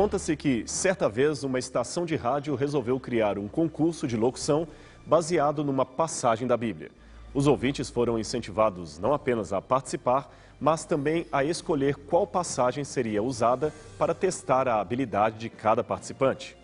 Conta-se 0.00 0.34
que, 0.34 0.64
certa 0.66 1.10
vez, 1.10 1.44
uma 1.44 1.58
estação 1.58 2.06
de 2.06 2.16
rádio 2.16 2.54
resolveu 2.54 2.98
criar 2.98 3.36
um 3.36 3.46
concurso 3.46 4.08
de 4.08 4.16
locução 4.16 4.66
baseado 5.04 5.62
numa 5.62 5.84
passagem 5.84 6.48
da 6.48 6.56
Bíblia. 6.56 6.90
Os 7.34 7.46
ouvintes 7.46 7.90
foram 7.90 8.18
incentivados 8.18 8.98
não 8.98 9.12
apenas 9.12 9.52
a 9.52 9.60
participar, 9.60 10.34
mas 10.58 10.86
também 10.86 11.26
a 11.30 11.44
escolher 11.44 11.96
qual 11.96 12.26
passagem 12.26 12.82
seria 12.82 13.22
usada 13.22 13.74
para 13.98 14.14
testar 14.14 14.66
a 14.68 14.80
habilidade 14.80 15.36
de 15.36 15.50
cada 15.50 15.84
participante. 15.84 16.56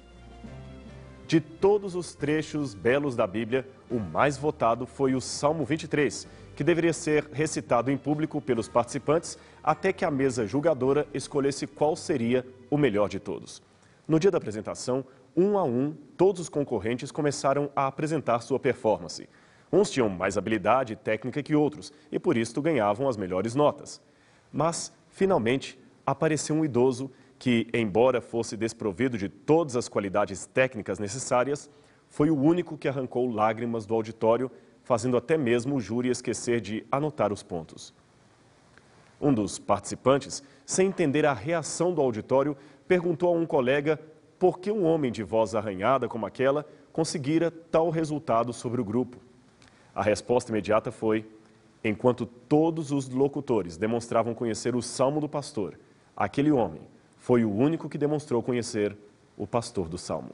De 1.27 1.39
todos 1.39 1.95
os 1.95 2.15
trechos 2.15 2.73
belos 2.73 3.15
da 3.15 3.27
Bíblia, 3.27 3.69
o 3.91 4.01
mais 4.01 4.39
votado 4.39 4.87
foi 4.87 5.15
o 5.15 5.21
Salmo 5.21 5.63
23, 5.67 6.27
que 6.57 6.65
deveria 6.65 6.93
ser 6.95 7.29
recitado 7.33 7.91
em 7.91 7.99
público 7.99 8.41
pelos 8.41 8.67
participantes 8.67 9.39
até 9.63 9.93
que 9.93 10.07
a 10.07 10.11
mesa 10.11 10.47
julgadora 10.47 11.07
escolhesse 11.13 11.67
qual 11.67 11.95
seria 11.95 12.47
o 12.71 12.79
melhor 12.79 13.11
de 13.11 13.21
todos. 13.21 13.63
No 14.09 14.19
dia 14.19 14.31
da 14.31 14.39
apresentação, 14.39 15.05
um 15.37 15.59
a 15.59 15.65
um, 15.65 15.95
todos 16.17 16.41
os 16.41 16.49
concorrentes 16.49 17.13
começaram 17.13 17.71
a 17.77 17.87
apresentar 17.87 18.41
sua 18.41 18.59
performance. 18.59 19.29
Uns 19.71 19.91
tinham 19.91 20.09
mais 20.09 20.39
habilidade 20.39 20.95
e 20.95 20.97
técnica 20.97 21.43
que 21.43 21.55
outros 21.55 21.93
e 22.11 22.19
por 22.19 22.39
isso 22.39 22.63
ganhavam 22.63 23.07
as 23.07 23.19
melhores 23.19 23.55
notas. 23.55 24.01
Mas, 24.51 24.91
finalmente, 25.11 25.79
apareceu 26.07 26.57
um 26.57 26.65
idoso 26.65 27.11
que, 27.39 27.69
embora 27.75 28.23
fosse 28.23 28.57
desprovido 28.57 29.19
de 29.19 29.29
todas 29.29 29.77
as 29.77 29.89
qualidades 29.89 30.47
técnicas 30.47 30.99
necessárias, 30.99 31.69
foi 32.09 32.31
o 32.31 32.41
único 32.41 32.79
que 32.79 32.89
arrancou 32.89 33.31
lágrimas 33.31 33.85
do 33.85 33.95
auditório, 33.95 34.51
fazendo 34.87 35.17
até 35.17 35.37
mesmo 35.37 35.75
o 35.75 35.81
júri 35.81 36.11
esquecer 36.11 36.61
de 36.61 36.87
anotar 36.93 37.33
os 37.33 37.43
pontos. 37.43 37.93
Um 39.21 39.35
dos 39.35 39.59
participantes, 39.59 40.45
sem 40.65 40.87
entender 40.87 41.27
a 41.27 41.33
reação 41.33 41.93
do 41.93 42.01
auditório, 42.01 42.57
perguntou 42.87 43.35
a 43.35 43.37
um 43.37 43.45
colega 43.45 44.01
por 44.39 44.61
que 44.61 44.71
um 44.71 44.85
homem 44.85 45.11
de 45.11 45.25
voz 45.25 45.57
arranhada 45.57 46.07
como 46.09 46.25
aquela 46.25 46.65
conseguira 46.93 47.51
tal 47.51 47.91
resultado 47.91 48.53
sobre 48.53 48.81
o 48.81 48.85
grupo. 48.85 49.17
A 49.93 50.05
resposta 50.05 50.53
imediata 50.53 50.93
foi: 50.93 51.27
enquanto 51.83 52.25
todos 52.25 52.93
os 52.93 53.09
locutores 53.09 53.77
demonstravam 53.77 54.35
conhecer 54.35 54.77
o 54.77 54.83
salmo 54.83 55.21
do 55.21 55.29
pastor, 55.29 55.77
aquele 56.17 56.53
homem 56.53 56.83
foi 57.17 57.45
o 57.45 57.53
único 57.53 57.89
que 57.89 57.99
demonstrou 57.99 58.41
conhecer 58.41 58.97
o 59.37 59.49
pastor 59.49 59.89
do 59.89 59.99
salmo. 59.99 60.31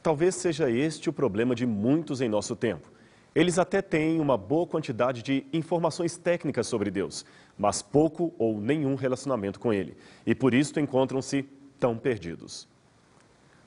Talvez 0.00 0.36
seja 0.36 0.70
este 0.70 1.10
o 1.10 1.12
problema 1.12 1.52
de 1.52 1.66
muitos 1.66 2.20
em 2.20 2.28
nosso 2.28 2.54
tempo. 2.54 2.93
Eles 3.34 3.58
até 3.58 3.82
têm 3.82 4.20
uma 4.20 4.36
boa 4.36 4.64
quantidade 4.64 5.20
de 5.20 5.44
informações 5.52 6.16
técnicas 6.16 6.68
sobre 6.68 6.88
Deus, 6.88 7.26
mas 7.58 7.82
pouco 7.82 8.32
ou 8.38 8.60
nenhum 8.60 8.94
relacionamento 8.94 9.58
com 9.58 9.72
Ele. 9.72 9.96
E 10.24 10.34
por 10.34 10.54
isso 10.54 10.78
encontram-se 10.78 11.42
tão 11.80 11.98
perdidos. 11.98 12.68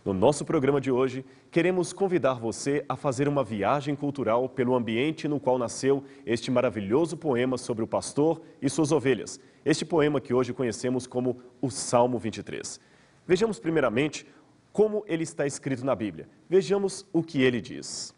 No 0.05 0.13
nosso 0.13 0.45
programa 0.45 0.79
de 0.79 0.89
hoje, 0.89 1.25
queremos 1.51 1.91
convidar 1.91 2.35
você 2.35 2.85
a 2.87 2.95
fazer 2.95 3.27
uma 3.27 3.43
viagem 3.43 3.93
cultural 3.93 4.47
pelo 4.47 4.73
ambiente 4.73 5.27
no 5.27 5.37
qual 5.37 5.57
nasceu 5.57 6.02
este 6.25 6.49
maravilhoso 6.49 7.17
poema 7.17 7.57
sobre 7.57 7.83
o 7.83 7.87
pastor 7.87 8.41
e 8.61 8.69
suas 8.69 8.93
ovelhas. 8.93 9.37
Este 9.65 9.83
poema 9.83 10.21
que 10.21 10.33
hoje 10.33 10.53
conhecemos 10.53 11.05
como 11.05 11.41
o 11.61 11.69
Salmo 11.69 12.17
23. 12.17 12.79
Vejamos 13.27 13.59
primeiramente 13.59 14.25
como 14.71 15.03
ele 15.07 15.23
está 15.23 15.45
escrito 15.45 15.83
na 15.83 15.93
Bíblia. 15.93 16.29
Vejamos 16.49 17.05
o 17.11 17.21
que 17.21 17.41
ele 17.41 17.59
diz. 17.59 18.15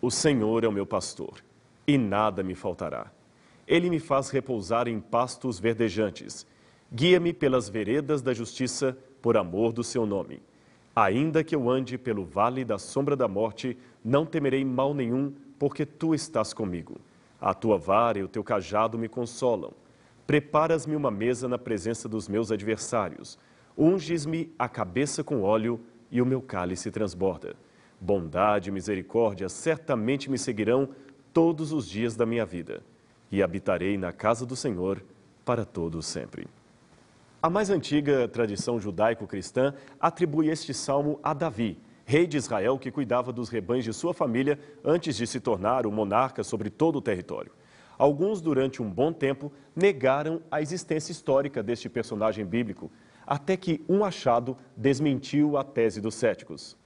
O 0.00 0.10
Senhor 0.10 0.62
é 0.62 0.68
o 0.68 0.72
meu 0.72 0.84
pastor, 0.84 1.42
e 1.86 1.96
nada 1.96 2.42
me 2.42 2.54
faltará. 2.54 3.10
Ele 3.66 3.88
me 3.88 3.98
faz 3.98 4.28
repousar 4.28 4.86
em 4.88 5.00
pastos 5.00 5.58
verdejantes. 5.58 6.46
Guia-me 6.92 7.32
pelas 7.32 7.68
veredas 7.68 8.20
da 8.20 8.34
justiça, 8.34 8.96
por 9.22 9.38
amor 9.38 9.72
do 9.72 9.82
seu 9.82 10.04
nome. 10.04 10.42
Ainda 10.94 11.42
que 11.42 11.54
eu 11.54 11.68
ande 11.68 11.96
pelo 11.96 12.24
vale 12.24 12.64
da 12.64 12.78
sombra 12.78 13.16
da 13.16 13.26
morte, 13.26 13.76
não 14.04 14.26
temerei 14.26 14.64
mal 14.64 14.94
nenhum, 14.94 15.32
porque 15.58 15.86
tu 15.86 16.14
estás 16.14 16.52
comigo. 16.52 17.00
A 17.40 17.54
tua 17.54 17.78
vara 17.78 18.18
e 18.18 18.22
o 18.22 18.28
teu 18.28 18.44
cajado 18.44 18.98
me 18.98 19.08
consolam. 19.08 19.72
Preparas-me 20.26 20.94
uma 20.94 21.10
mesa 21.10 21.48
na 21.48 21.58
presença 21.58 22.08
dos 22.08 22.28
meus 22.28 22.52
adversários. 22.52 23.38
Unges-me 23.76 24.52
a 24.58 24.68
cabeça 24.68 25.24
com 25.24 25.42
óleo 25.42 25.80
e 26.10 26.20
o 26.20 26.26
meu 26.26 26.42
cálice 26.42 26.90
transborda. 26.90 27.56
Bondade 28.00 28.68
e 28.68 28.72
misericórdia 28.72 29.48
certamente 29.48 30.30
me 30.30 30.38
seguirão 30.38 30.88
todos 31.32 31.72
os 31.72 31.88
dias 31.88 32.16
da 32.16 32.24
minha 32.24 32.46
vida, 32.46 32.82
e 33.30 33.42
habitarei 33.42 33.98
na 33.98 34.12
casa 34.12 34.46
do 34.46 34.56
Senhor 34.56 35.02
para 35.44 35.64
todo 35.64 36.02
sempre. 36.02 36.46
A 37.42 37.50
mais 37.50 37.70
antiga 37.70 38.26
tradição 38.26 38.80
judaico-cristã 38.80 39.74
atribui 40.00 40.48
este 40.48 40.74
salmo 40.74 41.20
a 41.22 41.32
Davi, 41.32 41.78
rei 42.04 42.26
de 42.26 42.36
Israel 42.36 42.78
que 42.78 42.90
cuidava 42.90 43.32
dos 43.32 43.48
rebanhos 43.48 43.84
de 43.84 43.92
sua 43.92 44.14
família 44.14 44.58
antes 44.84 45.16
de 45.16 45.26
se 45.26 45.40
tornar 45.40 45.86
o 45.86 45.92
monarca 45.92 46.42
sobre 46.42 46.70
todo 46.70 46.96
o 46.96 47.02
território. 47.02 47.52
Alguns, 47.98 48.40
durante 48.40 48.82
um 48.82 48.90
bom 48.90 49.12
tempo, 49.12 49.52
negaram 49.74 50.42
a 50.50 50.60
existência 50.60 51.12
histórica 51.12 51.62
deste 51.62 51.88
personagem 51.88 52.44
bíblico, 52.44 52.90
até 53.26 53.56
que 53.56 53.84
um 53.88 54.04
achado 54.04 54.56
desmentiu 54.76 55.56
a 55.56 55.64
tese 55.64 56.00
dos 56.00 56.14
céticos. 56.14 56.76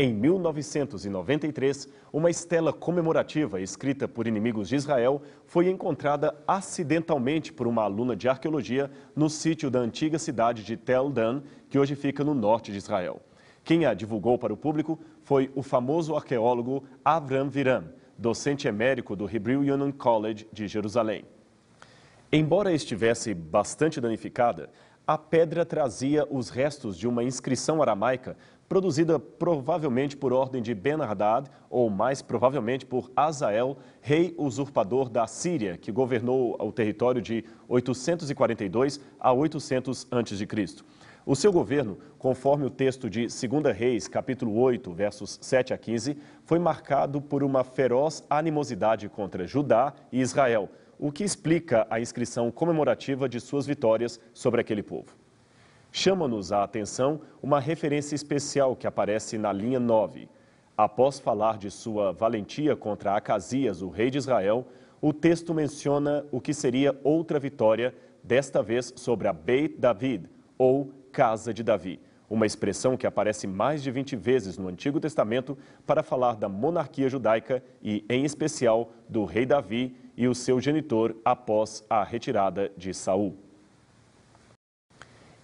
Em 0.00 0.14
1993, 0.14 1.88
uma 2.12 2.30
estela 2.30 2.72
comemorativa 2.72 3.60
escrita 3.60 4.06
por 4.06 4.28
inimigos 4.28 4.68
de 4.68 4.76
Israel 4.76 5.20
foi 5.44 5.68
encontrada 5.68 6.40
acidentalmente 6.46 7.52
por 7.52 7.66
uma 7.66 7.82
aluna 7.82 8.14
de 8.14 8.28
arqueologia 8.28 8.88
no 9.16 9.28
sítio 9.28 9.68
da 9.68 9.80
antiga 9.80 10.16
cidade 10.16 10.62
de 10.62 10.76
Tel 10.76 11.10
Dan, 11.10 11.42
que 11.68 11.80
hoje 11.80 11.96
fica 11.96 12.22
no 12.22 12.32
norte 12.32 12.70
de 12.70 12.78
Israel. 12.78 13.20
Quem 13.64 13.86
a 13.86 13.92
divulgou 13.92 14.38
para 14.38 14.52
o 14.52 14.56
público 14.56 15.00
foi 15.24 15.50
o 15.56 15.64
famoso 15.64 16.14
arqueólogo 16.14 16.84
Avram 17.04 17.50
Viram, 17.50 17.88
docente 18.16 18.68
emérito 18.68 19.16
do 19.16 19.28
Hebrew 19.28 19.62
Union 19.62 19.90
College 19.90 20.46
de 20.52 20.68
Jerusalém. 20.68 21.24
Embora 22.30 22.72
estivesse 22.72 23.34
bastante 23.34 24.00
danificada, 24.00 24.70
a 25.08 25.16
pedra 25.16 25.64
trazia 25.64 26.26
os 26.30 26.50
restos 26.50 26.96
de 26.96 27.08
uma 27.08 27.24
inscrição 27.24 27.80
aramaica 27.80 28.36
produzida 28.68 29.18
provavelmente 29.18 30.16
por 30.16 30.32
ordem 30.32 30.60
de 30.60 30.74
Ben-Hadad, 30.74 31.48
ou 31.70 31.88
mais 31.88 32.20
provavelmente 32.20 32.84
por 32.84 33.10
Azael, 33.16 33.78
rei 34.00 34.34
usurpador 34.36 35.08
da 35.08 35.26
Síria, 35.26 35.78
que 35.78 35.90
governou 35.90 36.56
o 36.60 36.70
território 36.70 37.22
de 37.22 37.44
842 37.66 39.00
a 39.18 39.32
800 39.32 40.06
a.C. 40.10 40.46
O 41.24 41.36
seu 41.36 41.52
governo, 41.52 41.98
conforme 42.18 42.64
o 42.64 42.70
texto 42.70 43.10
de 43.10 43.26
2 43.26 43.76
Reis, 43.76 44.08
capítulo 44.08 44.58
8, 44.58 44.92
versos 44.92 45.38
7 45.42 45.74
a 45.74 45.78
15, 45.78 46.16
foi 46.44 46.58
marcado 46.58 47.20
por 47.20 47.42
uma 47.42 47.62
feroz 47.64 48.24
animosidade 48.30 49.08
contra 49.08 49.46
Judá 49.46 49.92
e 50.10 50.20
Israel, 50.20 50.70
o 50.98 51.12
que 51.12 51.24
explica 51.24 51.86
a 51.90 52.00
inscrição 52.00 52.50
comemorativa 52.50 53.28
de 53.28 53.40
suas 53.40 53.66
vitórias 53.66 54.18
sobre 54.32 54.60
aquele 54.60 54.82
povo. 54.82 55.27
Chama-nos 55.90 56.52
a 56.52 56.62
atenção 56.62 57.20
uma 57.42 57.60
referência 57.60 58.14
especial 58.14 58.76
que 58.76 58.86
aparece 58.86 59.38
na 59.38 59.52
linha 59.52 59.80
9. 59.80 60.28
Após 60.76 61.18
falar 61.18 61.58
de 61.58 61.70
sua 61.70 62.12
valentia 62.12 62.76
contra 62.76 63.16
Acasias, 63.16 63.82
o 63.82 63.88
rei 63.88 64.10
de 64.10 64.18
Israel, 64.18 64.66
o 65.00 65.12
texto 65.12 65.54
menciona 65.54 66.24
o 66.30 66.40
que 66.40 66.52
seria 66.52 66.98
outra 67.02 67.38
vitória, 67.38 67.94
desta 68.22 68.62
vez 68.62 68.92
sobre 68.96 69.26
a 69.26 69.32
Beit 69.32 69.76
David, 69.78 70.28
ou 70.58 70.92
Casa 71.10 71.54
de 71.54 71.62
Davi, 71.62 72.00
uma 72.28 72.44
expressão 72.44 72.96
que 72.96 73.06
aparece 73.06 73.46
mais 73.46 73.82
de 73.82 73.90
20 73.90 74.16
vezes 74.16 74.58
no 74.58 74.68
Antigo 74.68 75.00
Testamento 75.00 75.56
para 75.86 76.02
falar 76.02 76.34
da 76.34 76.48
monarquia 76.48 77.08
judaica 77.08 77.62
e, 77.82 78.04
em 78.08 78.24
especial, 78.24 78.92
do 79.08 79.24
rei 79.24 79.46
Davi 79.46 79.96
e 80.16 80.28
o 80.28 80.34
seu 80.34 80.60
genitor 80.60 81.16
após 81.24 81.84
a 81.88 82.04
retirada 82.04 82.70
de 82.76 82.92
Saul. 82.92 83.47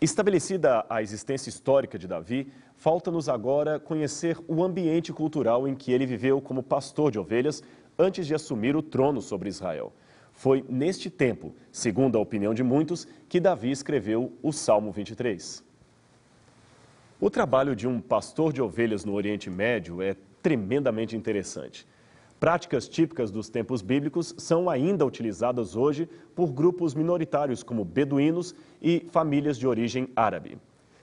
Estabelecida 0.04 0.84
a 0.90 1.00
existência 1.00 1.48
histórica 1.48 1.98
de 1.98 2.06
Davi, 2.06 2.52
falta-nos 2.76 3.26
agora 3.26 3.80
conhecer 3.80 4.36
o 4.46 4.62
ambiente 4.62 5.14
cultural 5.14 5.66
em 5.66 5.74
que 5.74 5.92
ele 5.92 6.04
viveu 6.04 6.42
como 6.42 6.62
pastor 6.62 7.10
de 7.10 7.18
ovelhas 7.18 7.62
antes 7.98 8.26
de 8.26 8.34
assumir 8.34 8.76
o 8.76 8.82
trono 8.82 9.22
sobre 9.22 9.48
Israel. 9.48 9.94
Foi 10.30 10.62
neste 10.68 11.08
tempo, 11.08 11.54
segundo 11.72 12.18
a 12.18 12.20
opinião 12.20 12.52
de 12.52 12.62
muitos, 12.62 13.08
que 13.30 13.40
Davi 13.40 13.70
escreveu 13.70 14.30
o 14.42 14.52
Salmo 14.52 14.92
23. 14.92 15.64
O 17.18 17.30
trabalho 17.30 17.74
de 17.74 17.88
um 17.88 17.98
pastor 17.98 18.52
de 18.52 18.60
ovelhas 18.60 19.06
no 19.06 19.14
Oriente 19.14 19.48
Médio 19.48 20.02
é 20.02 20.14
tremendamente 20.42 21.16
interessante. 21.16 21.86
Práticas 22.44 22.86
típicas 22.86 23.30
dos 23.30 23.48
tempos 23.48 23.80
bíblicos 23.80 24.34
são 24.36 24.68
ainda 24.68 25.06
utilizadas 25.06 25.74
hoje 25.74 26.06
por 26.34 26.52
grupos 26.52 26.94
minoritários 26.94 27.62
como 27.62 27.86
beduínos 27.86 28.54
e 28.82 29.06
famílias 29.10 29.56
de 29.56 29.66
origem 29.66 30.10
árabe. 30.14 30.58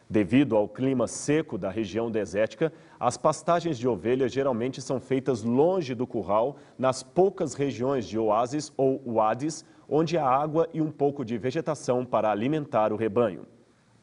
Devido 0.08 0.56
ao 0.56 0.70
clima 0.70 1.08
seco 1.08 1.58
da 1.58 1.72
região 1.72 2.12
desértica, 2.12 2.72
as 3.00 3.18
pastagens 3.18 3.80
de 3.80 3.88
ovelhas 3.88 4.32
geralmente 4.32 4.84
são 4.84 5.00
feitas 5.00 5.42
longe 5.42 5.96
do 5.96 6.06
curral, 6.06 6.58
nas 6.78 7.02
poucas 7.02 7.56
regiões 7.56 8.06
de 8.06 8.20
oásis 8.20 8.72
ou 8.78 9.02
wadis, 9.04 9.66
onde 9.90 10.20
há 10.20 10.28
água 10.28 10.70
e 10.72 10.80
um 10.80 10.92
pouco 10.92 11.26
de 11.26 11.40
vegetação 11.40 12.06
para 12.06 12.30
alimentar 12.30 12.94
o 12.94 12.96
rebanho. 12.96 13.48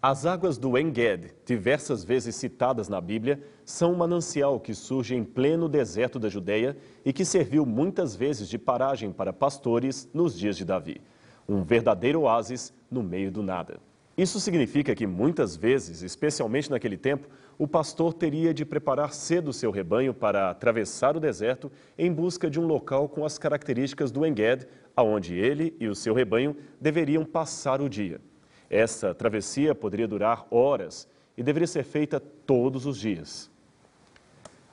As 0.01 0.25
águas 0.25 0.57
do 0.59 0.79
Enged, 0.79 1.35
diversas 1.45 2.05
vezes 2.05 2.37
citadas 2.37 2.89
na 2.89 3.01
Bíblia, 3.01 3.43
são 3.65 3.93
um 3.93 3.97
manancial 3.97 4.61
que 4.61 4.73
surge 4.73 5.17
em 5.17 5.25
pleno 5.25 5.69
deserto 5.69 6.21
da 6.21 6.29
Judéia 6.29 6.77
e 7.05 7.13
que 7.13 7.25
serviu 7.25 7.67
muitas 7.67 8.15
vezes 8.15 8.49
de 8.49 8.57
paragem 8.57 9.11
para 9.11 9.33
pastores 9.33 10.09
nos 10.15 10.39
dias 10.39 10.57
de 10.57 10.65
Davi. 10.65 11.01
Um 11.49 11.65
verdadeiro 11.65 12.21
oásis 12.21 12.73
no 12.89 13.03
meio 13.03 13.33
do 13.33 13.43
nada. 13.43 13.81
Isso 14.17 14.39
significa 14.39 14.95
que 14.95 15.05
muitas 15.05 15.57
vezes, 15.57 16.01
especialmente 16.03 16.71
naquele 16.71 16.97
tempo, 16.97 17.27
o 17.59 17.67
pastor 17.67 18.15
teria 18.15 18.55
de 18.55 18.65
preparar 18.65 19.13
cedo 19.13 19.53
seu 19.53 19.73
rebanho 19.73 20.15
para 20.15 20.51
atravessar 20.51 21.17
o 21.17 21.21
deserto 21.21 21.73
em 21.99 22.13
busca 22.13 22.49
de 22.49 22.61
um 22.61 22.67
local 22.69 23.09
com 23.09 23.25
as 23.25 23.37
características 23.37 24.13
do 24.13 24.25
Enged, 24.25 24.65
aonde 24.95 25.35
ele 25.35 25.77
e 25.81 25.89
o 25.89 25.95
seu 25.95 26.15
rebanho 26.15 26.57
deveriam 26.81 27.25
passar 27.25 27.83
o 27.83 27.89
dia. 27.89 28.21
Essa 28.71 29.15
travessia 29.15 29.75
poderia 29.75 30.07
durar 30.07 30.47
horas 30.51 31.09
e 31.37 31.43
deveria 31.43 31.67
ser 31.67 31.85
feita 31.85 32.21
todos 32.21 32.87
os 32.87 32.99
dias. 32.99 33.51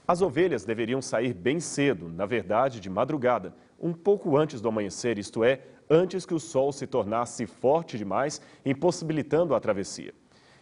As 0.08 0.22
ovelhas 0.22 0.66
deveriam 0.66 1.02
sair 1.02 1.34
bem 1.34 1.60
cedo, 1.60 2.10
na 2.10 2.26
verdade 2.26 2.80
de 2.80 2.90
madrugada, 2.90 3.56
um 3.80 3.94
pouco 3.94 4.38
antes 4.38 4.62
do 4.62 4.70
amanhecer, 4.70 5.18
isto 5.18 5.44
é, 5.44 5.62
antes 5.90 6.26
que 6.26 6.34
o 6.34 6.40
sol 6.40 6.72
se 6.72 6.86
tornasse 6.86 7.46
forte 7.46 7.98
demais, 7.98 8.42
impossibilitando 8.66 9.56
a 9.56 9.60
travessia. 9.60 10.14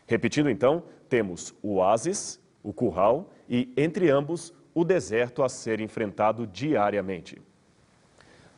Repetindo 0.06 0.50
então, 0.50 0.84
temos 1.10 1.54
o 1.62 1.76
oásis, 1.76 2.40
o 2.62 2.74
curral 2.74 3.32
e, 3.50 3.72
entre 3.76 4.10
ambos, 4.10 4.54
o 4.74 4.84
deserto 4.84 5.44
a 5.44 5.50
ser 5.50 5.80
enfrentado 5.80 6.48
diariamente. 6.48 7.42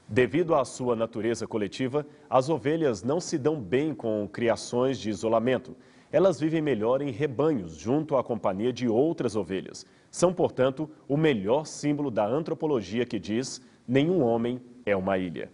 Devido 0.08 0.54
à 0.54 0.64
sua 0.64 0.96
natureza 0.96 1.48
coletiva, 1.48 2.06
as 2.30 2.48
ovelhas 2.48 3.02
não 3.02 3.20
se 3.20 3.38
dão 3.38 3.60
bem 3.60 3.94
com 3.94 4.28
criações 4.32 5.00
de 5.00 5.10
isolamento. 5.10 5.76
Elas 6.12 6.40
vivem 6.40 6.62
melhor 6.62 7.02
em 7.02 7.10
rebanhos, 7.10 7.76
junto 7.76 8.16
à 8.16 8.24
companhia 8.24 8.72
de 8.72 8.88
outras 8.88 9.36
ovelhas. 9.36 9.86
São, 10.12 10.32
portanto, 10.32 10.90
o 11.08 11.18
melhor 11.18 11.66
símbolo 11.66 12.12
da 12.12 12.26
antropologia 12.26 13.06
que 13.06 13.18
diz: 13.18 13.60
nenhum 13.88 14.22
homem 14.22 14.62
é 14.86 14.96
uma 14.96 15.18
ilha. 15.18 15.52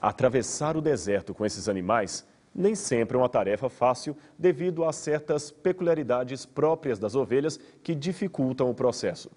Atravessar 0.00 0.76
o 0.76 0.82
deserto 0.82 1.32
com 1.32 1.44
esses 1.44 1.68
animais 1.68 2.26
nem 2.56 2.74
sempre 2.74 3.16
é 3.16 3.20
uma 3.20 3.28
tarefa 3.28 3.68
fácil, 3.68 4.16
devido 4.38 4.84
a 4.84 4.92
certas 4.92 5.50
peculiaridades 5.50 6.46
próprias 6.46 6.98
das 6.98 7.14
ovelhas 7.14 7.60
que 7.82 7.94
dificultam 7.94 8.70
o 8.70 8.74
processo. 8.74 9.30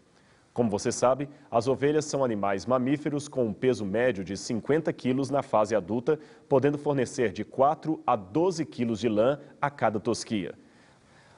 Como 0.60 0.70
você 0.70 0.92
sabe, 0.92 1.30
as 1.50 1.70
ovelhas 1.70 2.04
são 2.04 2.22
animais 2.22 2.66
mamíferos 2.66 3.30
com 3.30 3.46
um 3.46 3.54
peso 3.54 3.86
médio 3.86 4.26
de 4.26 4.36
50 4.36 4.92
quilos 4.92 5.30
na 5.30 5.42
fase 5.42 5.74
adulta, 5.74 6.20
podendo 6.50 6.78
fornecer 6.78 7.32
de 7.32 7.46
4 7.46 7.98
a 8.06 8.18
12 8.18 8.66
quilos 8.66 9.00
de 9.00 9.08
lã 9.08 9.40
a 9.62 9.70
cada 9.70 10.02
tosquia. 10.02 10.54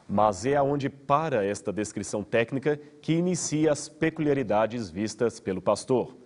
Mas 0.10 0.44
é 0.44 0.56
aonde 0.56 0.90
para 0.90 1.46
esta 1.46 1.72
descrição 1.72 2.24
técnica 2.24 2.80
que 3.00 3.14
inicia 3.14 3.72
as 3.72 3.88
peculiaridades 3.88 4.90
vistas 4.90 5.40
pelo 5.40 5.62
pastor. 5.62 6.18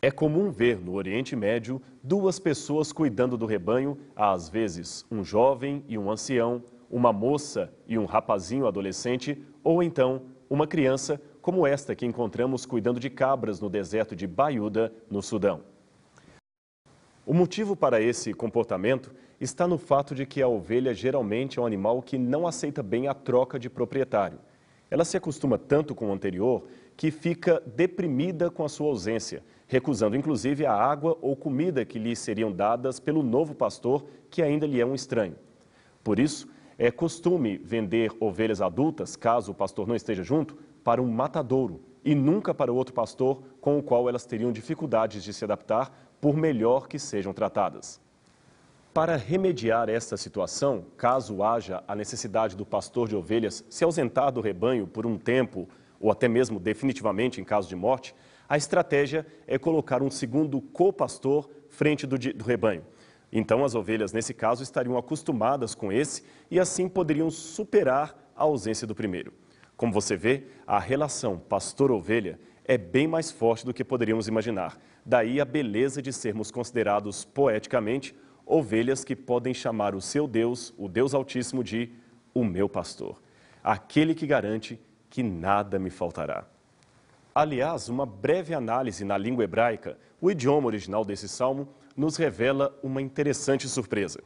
É 0.00 0.10
comum 0.10 0.50
ver 0.50 0.80
no 0.80 0.94
Oriente 0.94 1.36
Médio 1.36 1.78
duas 2.02 2.38
pessoas 2.38 2.90
cuidando 2.90 3.36
do 3.36 3.44
rebanho, 3.44 3.98
às 4.16 4.48
vezes 4.48 5.04
um 5.10 5.22
jovem 5.22 5.84
e 5.86 5.98
um 5.98 6.10
ancião, 6.10 6.62
uma 6.90 7.12
moça 7.12 7.70
e 7.86 7.98
um 7.98 8.06
rapazinho 8.06 8.66
adolescente, 8.66 9.44
ou 9.62 9.82
então 9.82 10.22
uma 10.48 10.66
criança 10.66 11.20
como 11.48 11.66
esta 11.66 11.94
que 11.94 12.04
encontramos 12.04 12.66
cuidando 12.66 13.00
de 13.00 13.08
cabras 13.08 13.58
no 13.58 13.70
deserto 13.70 14.14
de 14.14 14.26
Baiuda, 14.26 14.92
no 15.10 15.22
Sudão. 15.22 15.62
O 17.24 17.32
motivo 17.32 17.74
para 17.74 18.02
esse 18.02 18.34
comportamento 18.34 19.14
está 19.40 19.66
no 19.66 19.78
fato 19.78 20.14
de 20.14 20.26
que 20.26 20.42
a 20.42 20.46
ovelha 20.46 20.92
geralmente 20.92 21.58
é 21.58 21.62
um 21.62 21.64
animal 21.64 22.02
que 22.02 22.18
não 22.18 22.46
aceita 22.46 22.82
bem 22.82 23.08
a 23.08 23.14
troca 23.14 23.58
de 23.58 23.70
proprietário. 23.70 24.38
Ela 24.90 25.06
se 25.06 25.16
acostuma 25.16 25.56
tanto 25.56 25.94
com 25.94 26.10
o 26.10 26.12
anterior 26.12 26.64
que 26.94 27.10
fica 27.10 27.62
deprimida 27.64 28.50
com 28.50 28.62
a 28.62 28.68
sua 28.68 28.88
ausência, 28.88 29.42
recusando 29.66 30.16
inclusive 30.16 30.66
a 30.66 30.74
água 30.74 31.16
ou 31.22 31.34
comida 31.34 31.82
que 31.82 31.98
lhe 31.98 32.14
seriam 32.14 32.52
dadas 32.52 33.00
pelo 33.00 33.22
novo 33.22 33.54
pastor, 33.54 34.04
que 34.28 34.42
ainda 34.42 34.66
lhe 34.66 34.82
é 34.82 34.84
um 34.84 34.94
estranho. 34.94 35.36
Por 36.04 36.18
isso, 36.18 36.46
é 36.76 36.90
costume 36.90 37.56
vender 37.56 38.12
ovelhas 38.20 38.60
adultas, 38.60 39.16
caso 39.16 39.50
o 39.50 39.54
pastor 39.54 39.88
não 39.88 39.96
esteja 39.96 40.22
junto, 40.22 40.56
para 40.82 41.02
um 41.02 41.10
matadouro 41.10 41.80
e 42.04 42.14
nunca 42.14 42.54
para 42.54 42.72
outro 42.72 42.94
pastor 42.94 43.42
com 43.60 43.78
o 43.78 43.82
qual 43.82 44.08
elas 44.08 44.24
teriam 44.24 44.52
dificuldades 44.52 45.22
de 45.22 45.32
se 45.32 45.44
adaptar, 45.44 46.06
por 46.20 46.36
melhor 46.36 46.88
que 46.88 46.98
sejam 46.98 47.32
tratadas. 47.32 48.00
Para 48.92 49.16
remediar 49.16 49.88
esta 49.88 50.16
situação, 50.16 50.86
caso 50.96 51.42
haja 51.42 51.84
a 51.86 51.94
necessidade 51.94 52.56
do 52.56 52.66
pastor 52.66 53.08
de 53.08 53.14
ovelhas 53.14 53.64
se 53.68 53.84
ausentar 53.84 54.32
do 54.32 54.40
rebanho 54.40 54.86
por 54.86 55.06
um 55.06 55.16
tempo 55.16 55.68
ou 56.00 56.10
até 56.10 56.26
mesmo 56.26 56.58
definitivamente 56.58 57.40
em 57.40 57.44
caso 57.44 57.68
de 57.68 57.76
morte, 57.76 58.14
a 58.48 58.56
estratégia 58.56 59.26
é 59.46 59.58
colocar 59.58 60.02
um 60.02 60.10
segundo 60.10 60.60
co-pastor 60.60 61.48
frente 61.68 62.06
do, 62.06 62.18
do 62.18 62.44
rebanho. 62.44 62.84
Então, 63.30 63.64
as 63.64 63.74
ovelhas, 63.74 64.12
nesse 64.12 64.32
caso, 64.32 64.62
estariam 64.62 64.96
acostumadas 64.96 65.74
com 65.74 65.92
esse 65.92 66.22
e 66.50 66.58
assim 66.58 66.88
poderiam 66.88 67.30
superar 67.30 68.16
a 68.34 68.44
ausência 68.44 68.86
do 68.86 68.94
primeiro. 68.94 69.32
Como 69.78 69.92
você 69.92 70.16
vê, 70.16 70.42
a 70.66 70.80
relação 70.80 71.38
pastor-ovelha 71.38 72.36
é 72.64 72.76
bem 72.76 73.06
mais 73.06 73.30
forte 73.30 73.64
do 73.64 73.72
que 73.72 73.84
poderíamos 73.84 74.26
imaginar. 74.26 74.76
Daí 75.06 75.40
a 75.40 75.44
beleza 75.44 76.02
de 76.02 76.12
sermos 76.12 76.50
considerados 76.50 77.24
poeticamente 77.24 78.12
ovelhas 78.44 79.04
que 79.04 79.14
podem 79.14 79.54
chamar 79.54 79.94
o 79.94 80.00
seu 80.00 80.26
Deus, 80.26 80.74
o 80.76 80.88
Deus 80.88 81.14
Altíssimo, 81.14 81.62
de 81.62 81.92
o 82.34 82.42
meu 82.42 82.68
pastor, 82.68 83.22
aquele 83.62 84.16
que 84.16 84.26
garante 84.26 84.80
que 85.08 85.22
nada 85.22 85.78
me 85.78 85.90
faltará. 85.90 86.44
Aliás, 87.32 87.88
uma 87.88 88.04
breve 88.04 88.54
análise 88.54 89.04
na 89.04 89.16
língua 89.16 89.44
hebraica, 89.44 89.96
o 90.20 90.28
idioma 90.28 90.66
original 90.66 91.04
desse 91.04 91.28
salmo, 91.28 91.68
nos 91.96 92.16
revela 92.16 92.76
uma 92.82 93.00
interessante 93.00 93.68
surpresa. 93.68 94.20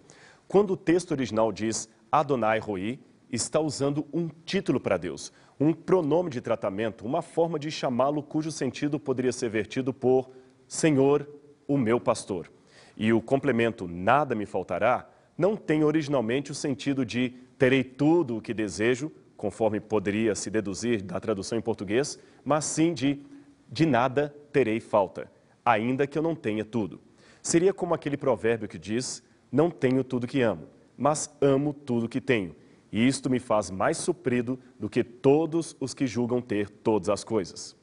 Quando 0.49 0.73
o 0.73 0.79
texto 0.79 1.11
original 1.11 1.53
diz 1.53 1.91
Adonai 2.11 2.59
Roi, 2.59 2.99
está 3.33 3.59
usando 3.59 4.07
um 4.13 4.29
título 4.29 4.79
para 4.79 4.99
Deus, 4.99 5.33
um 5.59 5.73
pronome 5.73 6.29
de 6.29 6.41
tratamento, 6.43 7.07
uma 7.07 7.23
forma 7.23 7.59
de 7.59 7.71
chamá-lo 7.71 8.23
cujo 8.23 8.53
sentido 8.53 9.01
poderia 9.01 9.33
ser 9.33 9.49
vertido 9.49 9.93
por 9.93 10.31
Senhor, 10.69 11.27
o 11.67 11.79
meu 11.79 11.99
pastor. 11.99 12.53
E 12.95 13.11
o 13.13 13.23
complemento 13.23 13.89
nada 13.89 14.35
me 14.35 14.45
faltará 14.45 15.09
não 15.37 15.57
tem 15.57 15.83
originalmente 15.83 16.53
o 16.53 16.55
sentido 16.55 17.07
de 17.07 17.31
terei 17.57 17.83
tudo 17.83 18.37
o 18.37 18.41
que 18.43 18.53
desejo, 18.53 19.11
conforme 19.35 19.81
poderia 19.81 20.35
se 20.35 20.51
deduzir 20.51 21.03
da 21.03 21.19
tradução 21.19 21.57
em 21.57 21.63
português, 21.63 22.19
mas 22.45 22.67
sim 22.67 22.93
de 22.93 23.25
de 23.71 23.87
nada 23.87 24.35
terei 24.53 24.81
falta, 24.81 25.33
ainda 25.65 26.07
que 26.07 26.19
eu 26.19 26.23
não 26.23 26.35
tenha 26.35 26.63
tudo. 26.63 27.01
Seria 27.41 27.73
como 27.73 27.95
aquele 27.95 28.19
provérbio 28.19 28.69
que 28.69 28.79
diz: 28.79 29.23
Não 29.51 29.71
tenho 29.71 30.05
tudo 30.05 30.27
que 30.27 30.43
amo, 30.43 30.67
mas 30.95 31.35
amo 31.41 31.73
tudo 31.73 32.07
que 32.07 32.21
tenho 32.21 32.55
e 32.93 33.07
isto 33.07 33.31
me 33.31 33.41
faz 33.41 33.71
mais 33.71 33.97
suprido 33.97 34.59
do 34.79 34.89
que 34.89 35.03
todos 35.03 35.75
os 35.81 35.95
que 35.95 36.07
julgam 36.07 36.43
ter 36.43 36.69
todas 36.69 37.09
as 37.09 37.25
coisas. 37.25 37.75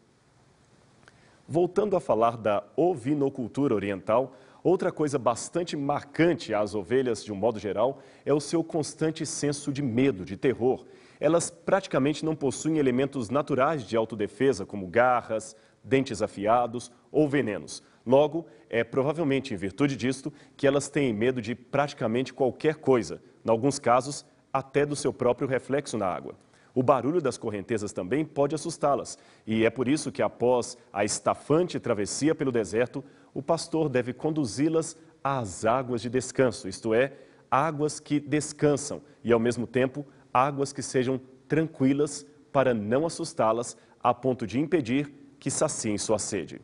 Voltando 1.47 1.97
a 1.97 1.99
falar 1.99 2.37
da 2.37 2.63
ovinocultura 2.77 3.73
oriental, 3.73 4.35
outra 4.63 4.91
coisa 4.91 5.17
bastante 5.17 5.75
marcante 5.75 6.53
às 6.53 6.75
ovelhas, 6.75 7.25
de 7.25 7.33
um 7.33 7.35
modo 7.35 7.57
geral, 7.57 8.03
é 8.23 8.31
o 8.31 8.39
seu 8.39 8.63
constante 8.63 9.25
senso 9.25 9.73
de 9.73 9.81
medo, 9.81 10.23
de 10.23 10.37
terror. 10.37 10.85
Elas 11.19 11.49
praticamente 11.49 12.23
não 12.23 12.35
possuem 12.35 12.77
elementos 12.77 13.31
naturais 13.31 13.83
de 13.83 13.97
autodefesa, 13.97 14.63
como 14.63 14.85
garras, 14.85 15.55
dentes 15.83 16.21
afiados 16.21 16.91
ou 17.11 17.27
venenos. 17.27 17.81
Logo, 18.05 18.45
é 18.69 18.83
provavelmente 18.83 19.51
em 19.51 19.57
virtude 19.57 19.95
disto 19.95 20.31
que 20.55 20.67
elas 20.67 20.87
têm 20.87 21.11
medo 21.11 21.41
de 21.41 21.55
praticamente 21.55 22.31
qualquer 22.31 22.75
coisa, 22.75 23.21
em 23.43 23.49
alguns 23.49 23.79
casos, 23.79 24.23
até 24.51 24.85
do 24.85 24.95
seu 24.95 25.13
próprio 25.13 25.47
reflexo 25.47 25.97
na 25.97 26.07
água. 26.07 26.35
O 26.73 26.83
barulho 26.83 27.21
das 27.21 27.37
correntezas 27.37 27.91
também 27.91 28.23
pode 28.23 28.55
assustá-las, 28.55 29.17
e 29.45 29.65
é 29.65 29.69
por 29.69 29.87
isso 29.87 30.11
que, 30.11 30.21
após 30.21 30.77
a 30.93 31.03
estafante 31.03 31.79
travessia 31.79 32.35
pelo 32.35 32.51
deserto, 32.51 33.03
o 33.33 33.41
pastor 33.41 33.89
deve 33.89 34.13
conduzi-las 34.13 34.95
às 35.23 35.65
águas 35.65 36.01
de 36.01 36.09
descanso, 36.09 36.67
isto 36.67 36.93
é, 36.93 37.13
águas 37.49 37.99
que 37.99 38.19
descansam 38.19 39.01
e, 39.23 39.33
ao 39.33 39.39
mesmo 39.39 39.65
tempo, 39.65 40.05
águas 40.33 40.71
que 40.71 40.81
sejam 40.81 41.19
tranquilas 41.47 42.25
para 42.51 42.73
não 42.73 43.05
assustá-las 43.05 43.75
a 44.01 44.13
ponto 44.13 44.45
de 44.45 44.59
impedir 44.59 45.11
que 45.39 45.49
saciem 45.49 45.97
sua 45.97 46.19
sede. 46.19 46.61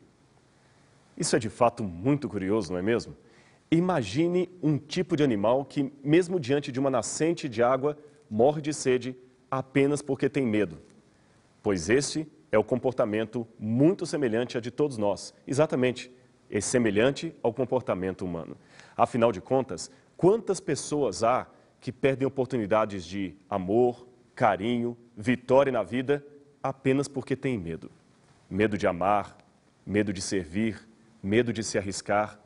Isso 1.18 1.36
é 1.36 1.40
de 1.40 1.50
fato 1.50 1.84
muito 1.84 2.28
curioso, 2.30 2.72
não 2.72 2.80
é 2.80 2.82
mesmo? 2.82 3.16
Imagine 3.72 4.50
um 4.62 4.78
tipo 4.78 5.18
de 5.18 5.24
animal 5.24 5.66
que, 5.66 5.92
mesmo 6.04 6.40
diante 6.40 6.72
de 6.72 6.80
uma 6.80 6.90
nascente 6.90 7.50
de 7.50 7.64
água, 7.64 7.98
morre 8.30 8.62
de 8.62 8.74
sede 8.74 9.16
apenas 9.50 10.02
porque 10.02 10.30
tem 10.30 10.46
medo. 10.46 10.78
Pois 11.64 11.90
este 11.90 12.28
é 12.52 12.58
o 12.58 12.64
comportamento 12.64 13.48
muito 13.58 14.06
semelhante 14.06 14.58
a 14.58 14.62
de 14.62 14.70
todos 14.70 14.98
nós. 14.98 15.34
Exatamente, 15.48 16.12
é 16.50 16.62
semelhante 16.62 17.36
ao 17.42 17.54
comportamento 17.54 18.24
humano. 18.24 18.56
Afinal 18.96 19.32
de 19.32 19.42
contas, 19.42 19.90
quantas 20.16 20.60
pessoas 20.60 21.24
há 21.24 21.48
que 21.82 21.92
perdem 21.92 22.28
oportunidades 22.28 23.04
de 23.04 23.36
amor, 23.50 24.08
carinho, 24.34 24.98
vitória 25.18 25.72
na 25.72 25.84
vida 25.84 26.26
apenas 26.62 27.08
porque 27.08 27.36
têm 27.36 27.58
medo? 27.58 27.92
Medo 28.50 28.78
de 28.78 28.86
amar, 28.86 29.38
medo 29.86 30.14
de 30.14 30.22
servir, 30.22 30.88
medo 31.22 31.52
de 31.52 31.64
se 31.64 31.78
arriscar, 31.78 32.40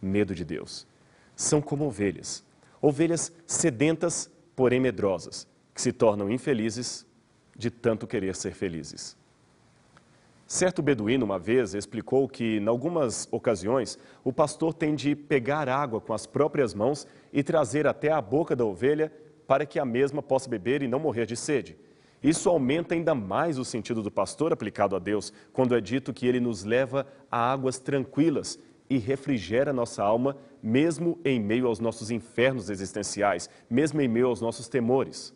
medo 0.00 0.34
de 0.34 0.44
Deus. 0.44 0.86
São 1.34 1.60
como 1.60 1.84
ovelhas, 1.84 2.44
ovelhas 2.80 3.32
sedentas, 3.46 4.30
porém 4.54 4.80
medrosas, 4.80 5.46
que 5.74 5.80
se 5.80 5.92
tornam 5.92 6.30
infelizes 6.30 7.06
de 7.56 7.70
tanto 7.70 8.06
querer 8.06 8.34
ser 8.34 8.54
felizes. 8.54 9.16
Certo 10.46 10.82
beduíno, 10.82 11.24
uma 11.24 11.38
vez, 11.38 11.74
explicou 11.74 12.28
que, 12.28 12.56
em 12.56 12.66
algumas 12.66 13.28
ocasiões, 13.30 13.96
o 14.24 14.32
pastor 14.32 14.74
tem 14.74 14.96
de 14.96 15.14
pegar 15.14 15.68
água 15.68 16.00
com 16.00 16.12
as 16.12 16.26
próprias 16.26 16.74
mãos 16.74 17.06
e 17.32 17.40
trazer 17.40 17.86
até 17.86 18.10
a 18.10 18.20
boca 18.20 18.56
da 18.56 18.64
ovelha 18.64 19.12
para 19.46 19.64
que 19.64 19.78
a 19.78 19.84
mesma 19.84 20.20
possa 20.20 20.50
beber 20.50 20.82
e 20.82 20.88
não 20.88 20.98
morrer 20.98 21.24
de 21.24 21.36
sede. 21.36 21.76
Isso 22.20 22.48
aumenta 22.48 22.94
ainda 22.94 23.14
mais 23.14 23.58
o 23.58 23.64
sentido 23.64 24.02
do 24.02 24.10
pastor 24.10 24.52
aplicado 24.52 24.96
a 24.96 24.98
Deus, 24.98 25.32
quando 25.52 25.74
é 25.74 25.80
dito 25.80 26.12
que 26.12 26.26
ele 26.26 26.40
nos 26.40 26.64
leva 26.64 27.06
a 27.30 27.52
águas 27.52 27.78
tranquilas 27.78 28.58
e 28.90 28.98
refrigera 28.98 29.72
nossa 29.72 30.02
alma, 30.02 30.36
mesmo 30.60 31.18
em 31.24 31.38
meio 31.38 31.68
aos 31.68 31.78
nossos 31.78 32.10
infernos 32.10 32.68
existenciais, 32.68 33.48
mesmo 33.70 34.00
em 34.00 34.08
meio 34.08 34.26
aos 34.26 34.40
nossos 34.40 34.68
temores. 34.68 35.32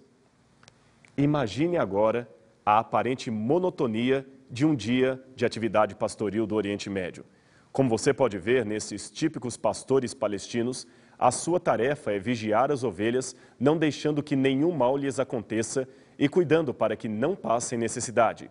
Imagine 1.17 1.79
agora 1.79 2.29
a 2.67 2.81
aparente 2.81 3.31
monotonia 3.31 4.27
de 4.51 4.67
um 4.67 4.75
dia 4.75 5.23
de 5.37 5.47
atividade 5.47 5.95
pastoril 5.95 6.47
do 6.47 6.57
Oriente 6.57 6.91
Médio. 6.91 7.25
Como 7.71 7.89
você 7.89 8.13
pode 8.13 8.39
ver 8.39 8.67
nesses 8.67 9.09
típicos 9.11 9.57
pastores 9.57 10.13
palestinos, 10.13 10.87
a 11.17 11.31
sua 11.31 11.61
tarefa 11.61 12.13
é 12.13 12.19
vigiar 12.19 12.73
as 12.73 12.83
ovelhas, 12.83 13.37
não 13.59 13.79
deixando 13.79 14.23
que 14.23 14.35
nenhum 14.35 14.73
mal 14.73 14.97
lhes 14.97 15.21
aconteça 15.21 15.89
e 16.19 16.29
cuidando 16.29 16.75
para 16.75 16.97
que 16.97 17.09
não 17.09 17.37
passem 17.37 17.79
necessidade. 17.79 18.51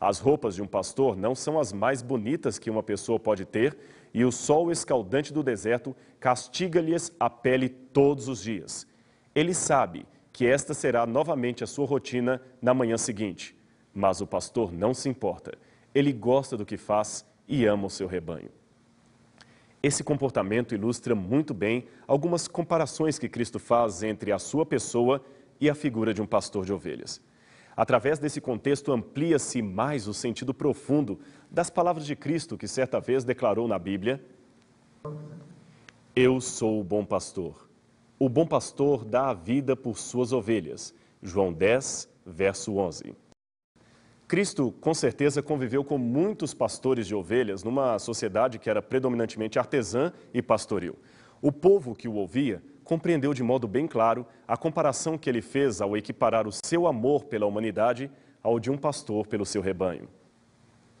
As 0.00 0.18
roupas 0.18 0.56
de 0.56 0.62
um 0.62 0.66
pastor 0.66 1.16
não 1.16 1.34
são 1.34 1.60
as 1.60 1.72
mais 1.72 2.02
bonitas 2.02 2.58
que 2.58 2.68
uma 2.68 2.82
pessoa 2.82 3.20
pode 3.20 3.44
ter 3.44 3.76
e 4.14 4.24
o 4.24 4.32
sol 4.32 4.70
escaldante 4.70 5.32
do 5.32 5.42
deserto 5.42 5.96
castiga-lhes 6.20 7.14
a 7.18 7.30
pele 7.30 7.68
todos 7.68 8.28
os 8.28 8.42
dias. 8.42 8.86
Ele 9.34 9.54
sabe 9.54 10.06
que 10.32 10.46
esta 10.46 10.74
será 10.74 11.06
novamente 11.06 11.62
a 11.62 11.66
sua 11.66 11.86
rotina 11.86 12.40
na 12.60 12.72
manhã 12.72 12.96
seguinte. 12.96 13.56
Mas 13.94 14.20
o 14.20 14.26
pastor 14.26 14.72
não 14.72 14.94
se 14.94 15.08
importa. 15.08 15.52
Ele 15.94 16.12
gosta 16.12 16.56
do 16.56 16.64
que 16.64 16.76
faz 16.76 17.26
e 17.46 17.66
ama 17.66 17.86
o 17.86 17.90
seu 17.90 18.06
rebanho. 18.06 18.50
Esse 19.82 20.04
comportamento 20.04 20.74
ilustra 20.74 21.14
muito 21.14 21.52
bem 21.52 21.86
algumas 22.06 22.46
comparações 22.46 23.18
que 23.18 23.28
Cristo 23.28 23.58
faz 23.58 24.02
entre 24.02 24.30
a 24.30 24.38
sua 24.38 24.64
pessoa 24.64 25.22
e 25.60 25.68
a 25.68 25.74
figura 25.74 26.14
de 26.14 26.22
um 26.22 26.26
pastor 26.26 26.64
de 26.64 26.72
ovelhas. 26.72 27.20
Através 27.76 28.18
desse 28.18 28.40
contexto, 28.40 28.92
amplia-se 28.92 29.60
mais 29.60 30.06
o 30.06 30.14
sentido 30.14 30.52
profundo 30.54 31.18
das 31.52 31.68
palavras 31.68 32.06
de 32.06 32.16
Cristo 32.16 32.56
que 32.56 32.66
certa 32.66 32.98
vez 32.98 33.24
declarou 33.24 33.68
na 33.68 33.78
Bíblia: 33.78 34.24
Eu 36.16 36.40
sou 36.40 36.80
o 36.80 36.84
bom 36.84 37.04
pastor. 37.04 37.68
O 38.18 38.28
bom 38.28 38.46
pastor 38.46 39.04
dá 39.04 39.28
a 39.28 39.34
vida 39.34 39.76
por 39.76 39.98
suas 39.98 40.32
ovelhas. 40.32 40.94
João 41.22 41.52
10, 41.52 42.08
verso 42.24 42.76
11. 42.76 43.14
Cristo, 44.26 44.72
com 44.80 44.94
certeza, 44.94 45.42
conviveu 45.42 45.84
com 45.84 45.98
muitos 45.98 46.54
pastores 46.54 47.06
de 47.06 47.14
ovelhas 47.14 47.62
numa 47.62 47.98
sociedade 47.98 48.58
que 48.58 48.70
era 48.70 48.80
predominantemente 48.80 49.58
artesã 49.58 50.10
e 50.32 50.40
pastoril. 50.40 50.96
O 51.42 51.52
povo 51.52 51.94
que 51.94 52.08
o 52.08 52.14
ouvia 52.14 52.62
compreendeu 52.82 53.34
de 53.34 53.42
modo 53.42 53.68
bem 53.68 53.86
claro 53.86 54.24
a 54.48 54.56
comparação 54.56 55.18
que 55.18 55.28
ele 55.28 55.42
fez 55.42 55.82
ao 55.82 55.96
equiparar 55.96 56.46
o 56.46 56.52
seu 56.64 56.86
amor 56.86 57.24
pela 57.24 57.44
humanidade 57.44 58.10
ao 58.42 58.58
de 58.58 58.70
um 58.70 58.78
pastor 58.78 59.26
pelo 59.26 59.44
seu 59.44 59.60
rebanho. 59.60 60.08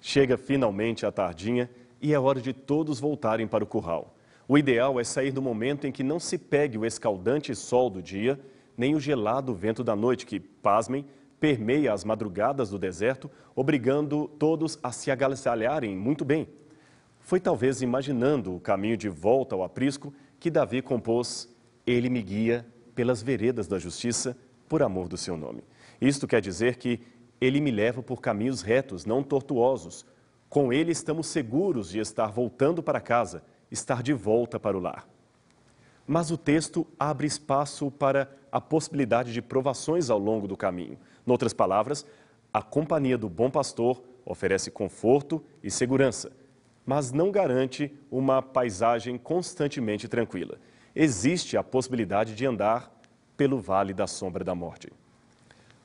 Chega 0.04 0.36
finalmente 0.36 1.06
a 1.06 1.12
tardinha 1.12 1.70
e 2.00 2.12
é 2.12 2.18
hora 2.18 2.40
de 2.40 2.52
todos 2.52 2.98
voltarem 2.98 3.46
para 3.46 3.62
o 3.62 3.66
curral. 3.66 4.16
O 4.48 4.58
ideal 4.58 4.98
é 4.98 5.04
sair 5.04 5.30
do 5.30 5.40
momento 5.40 5.86
em 5.86 5.92
que 5.92 6.02
não 6.02 6.18
se 6.18 6.36
pegue 6.36 6.76
o 6.76 6.84
escaldante 6.84 7.54
sol 7.54 7.88
do 7.88 8.02
dia, 8.02 8.38
nem 8.76 8.96
o 8.96 9.00
gelado 9.00 9.54
vento 9.54 9.84
da 9.84 9.94
noite, 9.94 10.26
que, 10.26 10.40
pasmem, 10.40 11.06
permeia 11.38 11.92
as 11.92 12.02
madrugadas 12.04 12.70
do 12.70 12.80
deserto, 12.80 13.30
obrigando 13.54 14.26
todos 14.40 14.76
a 14.82 14.90
se 14.90 15.08
agasalharem 15.08 15.96
muito 15.96 16.24
bem. 16.24 16.48
Foi 17.20 17.38
talvez 17.38 17.80
imaginando 17.80 18.56
o 18.56 18.60
caminho 18.60 18.96
de 18.96 19.08
volta 19.08 19.54
ao 19.54 19.62
aprisco 19.62 20.12
que 20.40 20.50
Davi 20.50 20.82
compôs 20.82 21.48
Ele 21.86 22.10
me 22.10 22.22
guia 22.22 22.66
pelas 22.92 23.22
veredas 23.22 23.68
da 23.68 23.78
justiça, 23.78 24.36
por 24.68 24.82
amor 24.82 25.06
do 25.06 25.16
seu 25.16 25.36
nome. 25.36 25.62
Isto 26.00 26.26
quer 26.26 26.40
dizer 26.40 26.76
que 26.76 26.98
Ele 27.42 27.60
me 27.60 27.72
leva 27.72 28.00
por 28.04 28.20
caminhos 28.20 28.62
retos, 28.62 29.04
não 29.04 29.20
tortuosos. 29.20 30.06
Com 30.48 30.72
Ele 30.72 30.92
estamos 30.92 31.26
seguros 31.26 31.90
de 31.90 31.98
estar 31.98 32.28
voltando 32.28 32.84
para 32.84 33.00
casa, 33.00 33.42
estar 33.68 34.00
de 34.00 34.12
volta 34.12 34.60
para 34.60 34.78
o 34.78 34.80
lar. 34.80 35.08
Mas 36.06 36.30
o 36.30 36.38
texto 36.38 36.86
abre 36.96 37.26
espaço 37.26 37.90
para 37.90 38.30
a 38.52 38.60
possibilidade 38.60 39.32
de 39.32 39.42
provações 39.42 40.08
ao 40.08 40.20
longo 40.20 40.46
do 40.46 40.56
caminho. 40.56 40.96
Noutras 41.26 41.52
palavras, 41.52 42.06
a 42.54 42.62
companhia 42.62 43.18
do 43.18 43.28
bom 43.28 43.50
pastor 43.50 44.00
oferece 44.24 44.70
conforto 44.70 45.44
e 45.64 45.68
segurança, 45.68 46.30
mas 46.86 47.10
não 47.10 47.32
garante 47.32 47.92
uma 48.08 48.40
paisagem 48.40 49.18
constantemente 49.18 50.06
tranquila. 50.06 50.60
Existe 50.94 51.56
a 51.56 51.64
possibilidade 51.64 52.36
de 52.36 52.46
andar 52.46 52.96
pelo 53.36 53.58
vale 53.58 53.92
da 53.92 54.06
sombra 54.06 54.44
da 54.44 54.54
morte. 54.54 54.92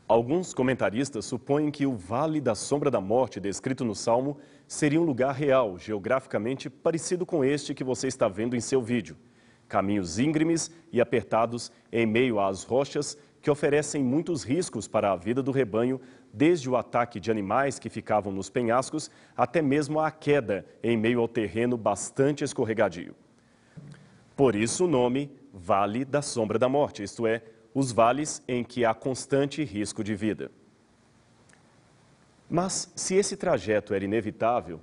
Alguns 0.08 0.54
comentaristas 0.54 1.26
supõem 1.26 1.70
que 1.70 1.86
o 1.86 1.94
Vale 1.94 2.40
da 2.40 2.56
Sombra 2.56 2.90
da 2.90 3.02
Morte, 3.02 3.42
descrito 3.42 3.84
no 3.84 3.94
Salmo, 3.94 4.38
seria 4.66 5.02
um 5.02 5.04
lugar 5.04 5.36
real, 5.36 5.78
geograficamente 5.78 6.70
parecido 6.70 7.26
com 7.26 7.44
este 7.44 7.74
que 7.74 7.84
você 7.84 8.08
está 8.08 8.30
vendo 8.30 8.56
em 8.56 8.62
seu 8.62 8.82
vídeo. 8.82 9.18
Caminhos 9.68 10.18
íngremes 10.18 10.72
e 10.94 11.02
apertados 11.02 11.74
em 11.92 12.06
meio 12.06 12.40
às 12.40 12.64
rochas 12.64 13.18
que 13.42 13.52
oferecem 13.52 14.02
muitos 14.02 14.44
riscos 14.44 14.88
para 14.88 15.12
a 15.12 15.16
vida 15.18 15.44
do 15.44 15.52
rebanho, 15.52 16.00
desde 16.32 16.70
o 16.70 16.78
ataque 16.78 17.20
de 17.20 17.30
animais 17.30 17.78
que 17.78 17.90
ficavam 17.90 18.32
nos 18.32 18.50
penhascos 18.50 19.12
até 19.36 19.62
mesmo 19.62 20.00
a 20.00 20.10
queda 20.10 20.66
em 20.82 20.96
meio 20.96 21.20
ao 21.20 21.28
terreno 21.28 21.76
bastante 21.76 22.46
escorregadio. 22.46 23.14
Por 24.38 24.56
isso 24.56 24.86
o 24.86 24.88
nome 24.88 25.30
Vale 25.54 26.06
da 26.06 26.22
Sombra 26.22 26.58
da 26.58 26.70
Morte, 26.70 27.04
isto 27.04 27.28
é, 27.28 27.42
os 27.80 27.92
vales 27.92 28.42
em 28.48 28.64
que 28.64 28.84
há 28.84 28.92
constante 28.92 29.64
risco 29.64 30.04
de 30.04 30.16
vida. 30.16 30.50
Mas 32.50 32.92
se 32.96 33.14
esse 33.14 33.38
trajeto 33.38 33.94
era 33.94 34.04
inevitável 34.04 34.80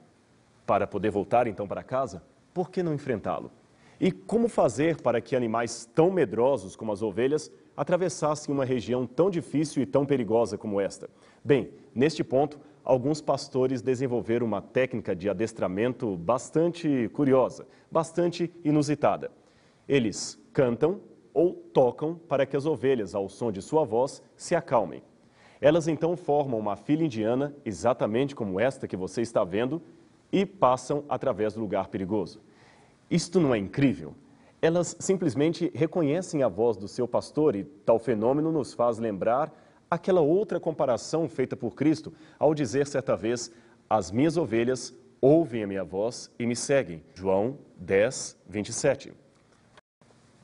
para 0.64 0.86
poder 0.86 1.10
voltar 1.10 1.48
então 1.48 1.66
para 1.66 1.82
casa, 1.82 2.22
por 2.54 2.70
que 2.70 2.84
não 2.84 2.94
enfrentá-lo? 2.94 3.50
E 3.98 4.12
como 4.12 4.46
fazer 4.46 5.02
para 5.02 5.20
que 5.20 5.34
animais 5.34 5.90
tão 5.92 6.08
medrosos 6.08 6.76
como 6.76 6.92
as 6.92 7.02
ovelhas 7.02 7.50
atravessassem 7.76 8.54
uma 8.54 8.64
região 8.64 9.08
tão 9.08 9.28
difícil 9.28 9.82
e 9.82 9.86
tão 9.86 10.06
perigosa 10.06 10.56
como 10.56 10.80
esta? 10.80 11.10
Bem, 11.44 11.70
neste 11.92 12.22
ponto, 12.22 12.60
alguns 12.84 13.20
pastores 13.20 13.82
desenvolveram 13.82 14.46
uma 14.46 14.62
técnica 14.62 15.16
de 15.16 15.28
adestramento 15.28 16.16
bastante 16.16 17.10
curiosa, 17.12 17.66
bastante 17.90 18.52
inusitada. 18.64 19.32
Eles 19.88 20.40
cantam 20.52 21.00
ou 21.34 21.52
tocam 21.52 22.14
para 22.14 22.46
que 22.46 22.56
as 22.56 22.64
ovelhas, 22.64 23.14
ao 23.14 23.28
som 23.28 23.50
de 23.50 23.60
sua 23.60 23.84
voz, 23.84 24.22
se 24.36 24.54
acalmem. 24.54 25.02
Elas 25.60 25.88
então 25.88 26.16
formam 26.16 26.58
uma 26.58 26.76
fila 26.76 27.02
indiana, 27.02 27.54
exatamente 27.64 28.34
como 28.34 28.60
esta 28.60 28.86
que 28.86 28.96
você 28.96 29.20
está 29.20 29.42
vendo, 29.42 29.82
e 30.32 30.46
passam 30.46 31.04
através 31.08 31.54
do 31.54 31.60
lugar 31.60 31.88
perigoso. 31.88 32.40
Isto 33.10 33.40
não 33.40 33.54
é 33.54 33.58
incrível? 33.58 34.14
Elas 34.62 34.96
simplesmente 34.98 35.70
reconhecem 35.74 36.42
a 36.42 36.48
voz 36.48 36.76
do 36.76 36.88
seu 36.88 37.06
pastor 37.06 37.54
e 37.54 37.64
tal 37.64 37.98
fenômeno 37.98 38.50
nos 38.50 38.72
faz 38.72 38.98
lembrar 38.98 39.52
aquela 39.90 40.20
outra 40.20 40.58
comparação 40.58 41.28
feita 41.28 41.56
por 41.56 41.74
Cristo 41.74 42.12
ao 42.38 42.54
dizer 42.54 42.86
certa 42.86 43.16
vez: 43.16 43.50
As 43.88 44.10
minhas 44.10 44.36
ovelhas 44.36 44.94
ouvem 45.20 45.62
a 45.62 45.66
minha 45.66 45.84
voz 45.84 46.30
e 46.38 46.46
me 46.46 46.56
seguem. 46.56 47.02
João 47.14 47.58
10, 47.76 48.36
27. 48.48 49.23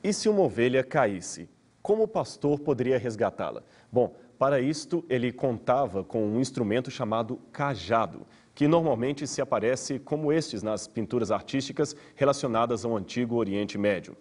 E 0.03 0.11
se 0.11 0.27
uma 0.27 0.41
ovelha 0.41 0.83
caísse, 0.83 1.49
como 1.81 2.03
o 2.03 2.07
pastor 2.07 2.59
poderia 2.59 2.97
resgatá-la? 2.97 3.63
Bom, 3.91 4.15
para 4.37 4.59
isto 4.59 5.05
ele 5.07 5.31
contava 5.31 6.03
com 6.03 6.25
um 6.25 6.39
instrumento 6.39 6.89
chamado 6.89 7.39
cajado 7.51 8.25
que 8.53 8.67
normalmente 8.67 9.25
se 9.25 9.41
aparece 9.41 9.99
como 9.99 10.31
estes 10.31 10.61
nas 10.61 10.87
pinturas 10.87 11.31
artísticas 11.31 11.95
relacionadas 12.15 12.83
ao 12.83 12.95
antigo 12.97 13.35
Oriente 13.35 13.77
Médio. 13.77 14.15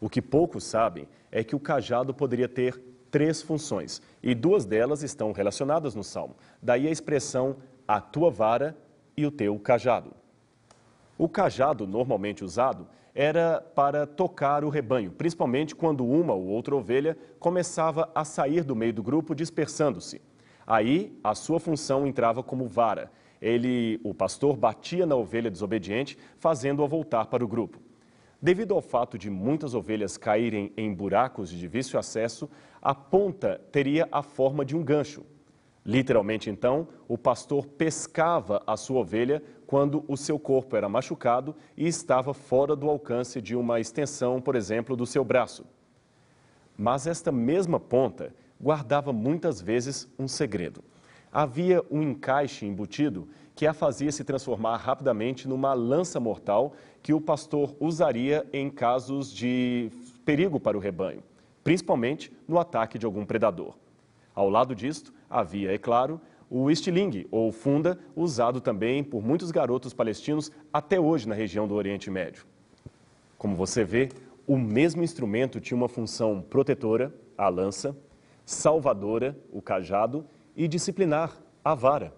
O 0.00 0.08
que 0.08 0.20
poucos 0.20 0.64
sabem 0.64 1.06
é 1.30 1.44
que 1.44 1.54
o 1.54 1.60
cajado 1.60 2.12
poderia 2.12 2.48
ter 2.48 2.82
três 3.10 3.42
funções, 3.42 4.00
e 4.22 4.34
duas 4.34 4.64
delas 4.64 5.02
estão 5.02 5.32
relacionadas 5.32 5.94
no 5.94 6.04
Salmo. 6.04 6.36
Daí 6.62 6.86
a 6.86 6.90
expressão 6.90 7.56
a 7.86 8.00
tua 8.00 8.30
vara 8.30 8.76
e 9.16 9.26
o 9.26 9.30
teu 9.30 9.58
cajado. 9.58 10.12
O 11.18 11.28
cajado 11.28 11.86
normalmente 11.86 12.44
usado 12.44 12.86
era 13.14 13.60
para 13.74 14.06
tocar 14.06 14.64
o 14.64 14.68
rebanho, 14.68 15.10
principalmente 15.10 15.74
quando 15.74 16.06
uma 16.06 16.32
ou 16.32 16.46
outra 16.46 16.76
ovelha 16.76 17.16
começava 17.38 18.10
a 18.14 18.24
sair 18.24 18.62
do 18.64 18.76
meio 18.76 18.92
do 18.92 19.02
grupo 19.02 19.34
dispersando-se. 19.34 20.20
Aí 20.66 21.18
a 21.24 21.34
sua 21.34 21.58
função 21.58 22.06
entrava 22.06 22.42
como 22.42 22.66
vara. 22.66 23.10
Ele, 23.42 23.98
o 24.04 24.14
pastor, 24.14 24.56
batia 24.56 25.06
na 25.06 25.16
ovelha 25.16 25.50
desobediente, 25.50 26.16
fazendo-a 26.38 26.86
voltar 26.86 27.26
para 27.26 27.44
o 27.44 27.48
grupo. 27.48 27.80
Devido 28.40 28.74
ao 28.74 28.80
fato 28.80 29.18
de 29.18 29.28
muitas 29.28 29.74
ovelhas 29.74 30.16
caírem 30.16 30.72
em 30.76 30.94
buracos 30.94 31.50
de 31.50 31.58
difícil 31.58 31.98
acesso, 31.98 32.48
a 32.80 32.94
ponta 32.94 33.60
teria 33.72 34.08
a 34.12 34.22
forma 34.22 34.64
de 34.64 34.76
um 34.76 34.82
gancho. 34.82 35.24
Literalmente, 35.84 36.50
então, 36.50 36.88
o 37.08 37.18
pastor 37.18 37.66
pescava 37.66 38.62
a 38.66 38.76
sua 38.76 39.00
ovelha 39.00 39.42
quando 39.70 40.04
o 40.08 40.16
seu 40.16 40.36
corpo 40.36 40.74
era 40.74 40.88
machucado 40.88 41.54
e 41.76 41.86
estava 41.86 42.34
fora 42.34 42.74
do 42.74 42.90
alcance 42.90 43.40
de 43.40 43.54
uma 43.54 43.78
extensão, 43.78 44.40
por 44.40 44.56
exemplo, 44.56 44.96
do 44.96 45.06
seu 45.06 45.22
braço. 45.22 45.64
Mas 46.76 47.06
esta 47.06 47.30
mesma 47.30 47.78
ponta 47.78 48.34
guardava 48.60 49.12
muitas 49.12 49.62
vezes 49.62 50.08
um 50.18 50.26
segredo. 50.26 50.82
Havia 51.32 51.84
um 51.88 52.02
encaixe 52.02 52.66
embutido 52.66 53.28
que 53.54 53.64
a 53.64 53.72
fazia 53.72 54.10
se 54.10 54.24
transformar 54.24 54.76
rapidamente 54.76 55.46
numa 55.46 55.72
lança 55.72 56.18
mortal 56.18 56.72
que 57.00 57.14
o 57.14 57.20
pastor 57.20 57.72
usaria 57.78 58.44
em 58.52 58.68
casos 58.68 59.32
de 59.32 59.92
perigo 60.24 60.58
para 60.58 60.76
o 60.76 60.80
rebanho, 60.80 61.22
principalmente 61.62 62.32
no 62.48 62.58
ataque 62.58 62.98
de 62.98 63.06
algum 63.06 63.24
predador. 63.24 63.76
Ao 64.34 64.50
lado 64.50 64.74
disto, 64.74 65.14
havia, 65.28 65.72
é 65.72 65.78
claro, 65.78 66.20
o 66.50 66.68
estilingue, 66.68 67.28
ou 67.30 67.52
funda, 67.52 67.96
usado 68.16 68.60
também 68.60 69.04
por 69.04 69.22
muitos 69.22 69.52
garotos 69.52 69.94
palestinos 69.94 70.50
até 70.72 70.98
hoje 70.98 71.28
na 71.28 71.34
região 71.34 71.68
do 71.68 71.76
Oriente 71.76 72.10
Médio. 72.10 72.44
Como 73.38 73.54
você 73.54 73.84
vê, 73.84 74.08
o 74.48 74.58
mesmo 74.58 75.04
instrumento 75.04 75.60
tinha 75.60 75.76
uma 75.76 75.88
função 75.88 76.42
protetora, 76.42 77.14
a 77.38 77.48
lança, 77.48 77.96
salvadora, 78.44 79.38
o 79.52 79.62
cajado, 79.62 80.26
e 80.56 80.66
disciplinar, 80.66 81.40
a 81.64 81.72
vara. 81.72 82.12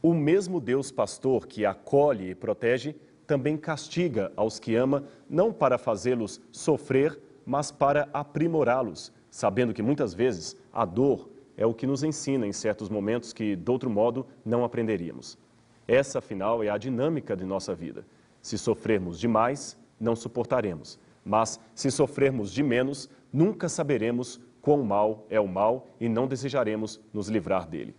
O 0.00 0.14
mesmo 0.14 0.60
Deus 0.60 0.92
pastor 0.92 1.46
que 1.46 1.66
acolhe 1.66 2.30
e 2.30 2.34
protege 2.34 2.94
também 3.26 3.56
castiga 3.56 4.30
aos 4.36 4.60
que 4.60 4.76
ama, 4.76 5.04
não 5.28 5.52
para 5.52 5.78
fazê-los 5.78 6.40
sofrer, 6.52 7.18
mas 7.44 7.72
para 7.72 8.08
aprimorá-los, 8.12 9.12
sabendo 9.30 9.74
que 9.74 9.82
muitas 9.82 10.14
vezes 10.14 10.56
a 10.72 10.84
dor 10.84 11.28
é 11.56 11.66
o 11.66 11.74
que 11.74 11.86
nos 11.86 12.02
ensina 12.02 12.46
em 12.46 12.52
certos 12.52 12.88
momentos 12.88 13.32
que, 13.32 13.56
de 13.56 13.70
outro 13.70 13.88
modo, 13.90 14.26
não 14.44 14.64
aprenderíamos. 14.64 15.38
Essa, 15.86 16.18
afinal, 16.18 16.62
é 16.62 16.68
a 16.68 16.78
dinâmica 16.78 17.36
de 17.36 17.44
nossa 17.44 17.74
vida. 17.74 18.04
Se 18.40 18.58
sofrermos 18.58 19.18
demais, 19.18 19.78
não 20.00 20.16
suportaremos. 20.16 20.98
Mas, 21.24 21.60
se 21.74 21.90
sofrermos 21.90 22.52
de 22.52 22.62
menos, 22.62 23.08
nunca 23.32 23.68
saberemos 23.68 24.40
quão 24.60 24.82
mal 24.82 25.26
é 25.28 25.38
o 25.38 25.46
mal 25.46 25.86
e 26.00 26.08
não 26.08 26.26
desejaremos 26.26 27.00
nos 27.12 27.28
livrar 27.28 27.68
dele. 27.68 27.94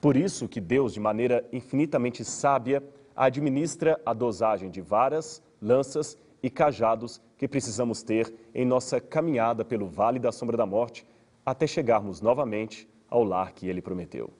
Por 0.00 0.16
isso 0.16 0.48
que 0.48 0.60
Deus, 0.60 0.92
de 0.92 1.00
maneira 1.00 1.44
infinitamente 1.52 2.24
sábia, 2.24 2.82
administra 3.16 4.00
a 4.06 4.12
dosagem 4.12 4.70
de 4.70 4.80
varas, 4.80 5.42
lanças 5.60 6.16
e 6.42 6.48
cajados 6.48 7.20
que 7.36 7.48
precisamos 7.48 8.02
ter 8.02 8.32
em 8.54 8.64
nossa 8.64 9.00
caminhada 9.00 9.64
pelo 9.64 9.88
vale 9.88 10.18
da 10.18 10.30
sombra 10.30 10.56
da 10.56 10.66
morte 10.66 11.04
até 11.44 11.66
chegarmos 11.66 12.20
novamente 12.20 12.88
ao 13.08 13.24
lar 13.24 13.52
que 13.52 13.66
ele 13.66 13.80
prometeu. 13.80 14.30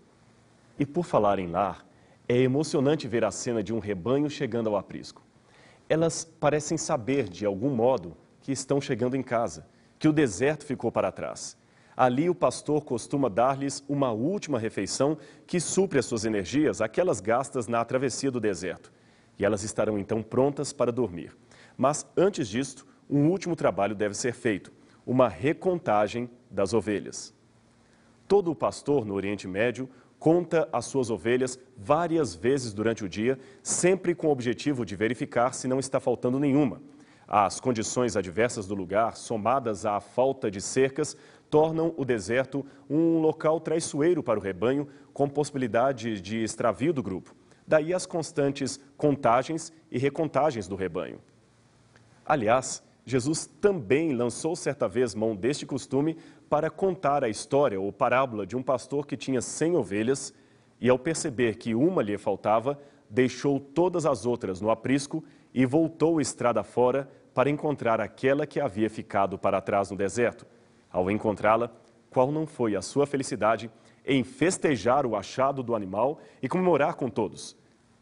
E 0.79 0.87
por 0.87 1.05
falar 1.05 1.39
em 1.39 1.49
lar, 1.49 1.87
é 2.29 2.37
emocionante 2.37 3.09
ver 3.09 3.25
a 3.25 3.31
cena 3.31 3.63
de 3.63 3.73
um 3.73 3.79
rebanho 3.79 4.29
chegando 4.29 4.69
ao 4.69 4.77
aprisco. 4.77 5.23
Elas 5.89 6.25
parecem 6.25 6.77
saber, 6.77 7.29
de 7.29 7.47
algum 7.47 7.71
modo, 7.71 8.17
que 8.43 8.53
estão 8.53 8.81
chegando 8.81 9.17
em 9.17 9.23
casa, 9.23 9.67
que 9.99 10.07
o 10.07 10.13
deserto 10.13 10.65
ficou 10.65 10.93
para 10.93 11.11
trás. 11.11 11.57
Ali 11.97 12.31
o 12.31 12.35
pastor 12.35 12.85
costuma 12.85 13.29
dar-lhes 13.29 13.83
uma 13.89 14.13
última 14.13 14.59
refeição 14.59 15.19
que 15.47 15.59
supre 15.59 15.99
as 15.99 16.07
suas 16.07 16.25
energias, 16.25 16.81
aquelas 16.81 17.21
gastas 17.21 17.67
na 17.67 17.85
travessia 17.85 18.31
do 18.31 18.39
deserto. 18.39 18.93
E 19.39 19.45
elas 19.45 19.65
estarão 19.65 19.99
então 19.99 20.23
prontas 20.23 20.73
para 20.73 20.93
dormir. 20.93 21.37
Mas 21.77 22.07
antes 22.17 22.49
disto, 22.49 22.87
um 23.11 23.29
último 23.29 23.57
trabalho 23.57 23.95
deve 23.95 24.15
ser 24.15 24.33
feito: 24.33 24.73
uma 25.07 25.29
recontagem 25.29 26.31
das 26.51 26.73
ovelhas. 26.73 27.35
Todo 28.29 28.55
pastor 28.55 29.07
no 29.07 29.15
Oriente 29.15 29.49
Médio 29.49 29.89
conta 30.19 30.69
as 30.71 30.85
suas 30.85 31.09
ovelhas 31.09 31.59
várias 31.75 32.35
vezes 32.35 32.75
durante 32.75 33.03
o 33.03 33.09
dia, 33.09 33.39
sempre 33.63 34.15
com 34.15 34.27
o 34.27 34.31
objetivo 34.31 34.85
de 34.85 34.95
verificar 34.95 35.55
se 35.55 35.67
não 35.67 35.81
está 35.81 35.99
faltando 35.99 36.39
nenhuma. 36.39 36.83
As 37.27 37.59
condições 37.59 38.17
adversas 38.17 38.67
do 38.67 38.75
lugar, 38.75 39.17
somadas 39.17 39.87
à 39.87 39.99
falta 39.99 40.51
de 40.51 40.61
cercas, 40.61 41.17
tornam 41.49 41.95
o 41.97 42.05
deserto 42.05 42.67
um 42.89 43.19
local 43.19 43.61
traiçoeiro 43.61 44.23
para 44.23 44.39
o 44.39 44.43
rebanho, 44.43 44.87
com 45.15 45.27
possibilidade 45.27 46.21
de 46.21 46.43
extravio 46.43 46.93
do 46.93 47.03
grupo. 47.03 47.35
Daí 47.67 47.95
as 47.95 48.05
constantes 48.05 48.79
contagens 48.97 49.73
e 49.91 49.99
recontagens 49.99 50.69
do 50.69 50.77
rebanho. 50.77 51.19
Aliás, 52.27 52.83
Jesus 53.09 53.47
também 53.59 54.13
lançou 54.13 54.55
certa 54.55 54.87
vez 54.87 55.15
mão 55.15 55.35
deste 55.35 55.65
costume 55.65 56.19
para 56.49 56.71
contar 56.71 57.23
a 57.23 57.29
história 57.29 57.81
ou 57.81 57.93
parábola 57.93 58.47
de 58.47 58.57
um 58.57 58.63
pastor 58.63 59.07
que 59.07 59.17
tinha 59.17 59.41
cem 59.41 59.77
ovelhas 59.77 60.33
e, 60.81 60.89
ao 60.89 60.99
perceber 60.99 61.57
que 61.57 61.75
uma 61.75 62.03
lhe 62.03 62.17
faltava, 62.17 62.79
deixou 63.11 63.61
todas 63.61 64.07
as 64.07 64.25
outras 64.25 64.61
no 64.61 64.71
aprisco 64.71 65.23
e 65.53 65.67
voltou 65.67 66.21
estrada 66.21 66.63
fora 66.63 67.11
para 67.35 67.51
encontrar 67.51 68.01
aquela 68.01 68.47
que 68.47 68.61
havia 68.61 68.89
ficado 68.89 69.39
para 69.39 69.61
trás 69.61 69.91
no 69.91 69.97
deserto. 69.97 70.47
Ao 70.91 71.11
encontrá-la, 71.11 71.71
qual 72.11 72.33
não 72.33 72.47
foi 72.47 72.75
a 72.75 72.83
sua 72.83 73.07
felicidade 73.07 73.71
em 74.05 74.25
festejar 74.25 75.05
o 75.05 75.15
achado 75.15 75.63
do 75.63 75.75
animal 75.75 76.19
e 76.43 76.49
comemorar 76.49 76.95
com 76.95 77.11
todos? 77.11 77.57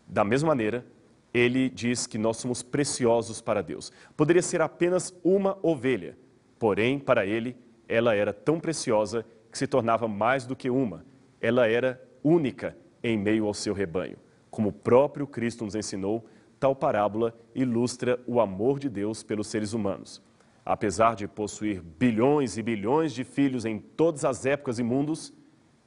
Da 0.06 0.24
mesma 0.24 0.48
maneira, 0.48 0.86
ele 1.34 1.68
diz 1.68 2.06
que 2.06 2.16
nós 2.16 2.36
somos 2.36 2.62
preciosos 2.62 3.40
para 3.40 3.62
Deus. 3.62 3.92
Poderia 4.16 4.42
ser 4.42 4.62
apenas 4.62 5.12
uma 5.24 5.58
ovelha, 5.62 6.16
porém, 6.58 6.98
para 6.98 7.26
ele, 7.26 7.56
ela 7.88 8.14
era 8.14 8.32
tão 8.32 8.58
preciosa 8.60 9.24
que 9.50 9.58
se 9.58 9.66
tornava 9.66 10.08
mais 10.08 10.46
do 10.46 10.56
que 10.56 10.70
uma. 10.70 11.04
Ela 11.40 11.66
era 11.66 12.00
única 12.22 12.76
em 13.02 13.16
meio 13.16 13.46
ao 13.46 13.54
seu 13.54 13.72
rebanho. 13.72 14.16
Como 14.50 14.70
o 14.70 14.72
próprio 14.72 15.26
Cristo 15.26 15.64
nos 15.64 15.74
ensinou, 15.74 16.26
tal 16.58 16.74
parábola 16.74 17.34
ilustra 17.54 18.18
o 18.26 18.40
amor 18.40 18.78
de 18.78 18.88
Deus 18.88 19.22
pelos 19.22 19.46
seres 19.46 19.72
humanos. 19.72 20.22
Apesar 20.64 21.14
de 21.14 21.28
possuir 21.28 21.80
bilhões 21.80 22.58
e 22.58 22.62
bilhões 22.62 23.12
de 23.12 23.22
filhos 23.22 23.64
em 23.64 23.78
todas 23.78 24.24
as 24.24 24.44
épocas 24.44 24.78
e 24.78 24.82
mundos, 24.82 25.32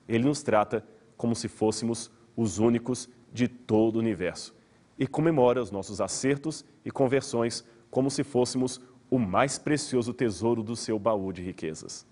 ele 0.08 0.24
nos 0.24 0.42
trata 0.42 0.86
como 1.18 1.36
se 1.36 1.48
fôssemos 1.48 2.12
os 2.36 2.60
únicos 2.60 3.10
de 3.34 3.48
todo 3.48 3.98
o 3.98 4.00
universo 4.00 4.58
e 5.00 5.08
comemora 5.08 5.62
os 5.62 5.72
nossos 5.72 6.02
acertos 6.02 6.66
e 6.84 6.92
conversões 6.92 7.66
como 7.90 8.12
se 8.12 8.22
fôssemos 8.24 8.82
o 9.10 9.18
mais 9.18 9.58
precioso 9.58 10.14
tesouro 10.14 10.62
do 10.62 10.76
seu 10.76 11.00
baú 11.00 11.32
de 11.32 11.42
riquezas. 11.42 12.06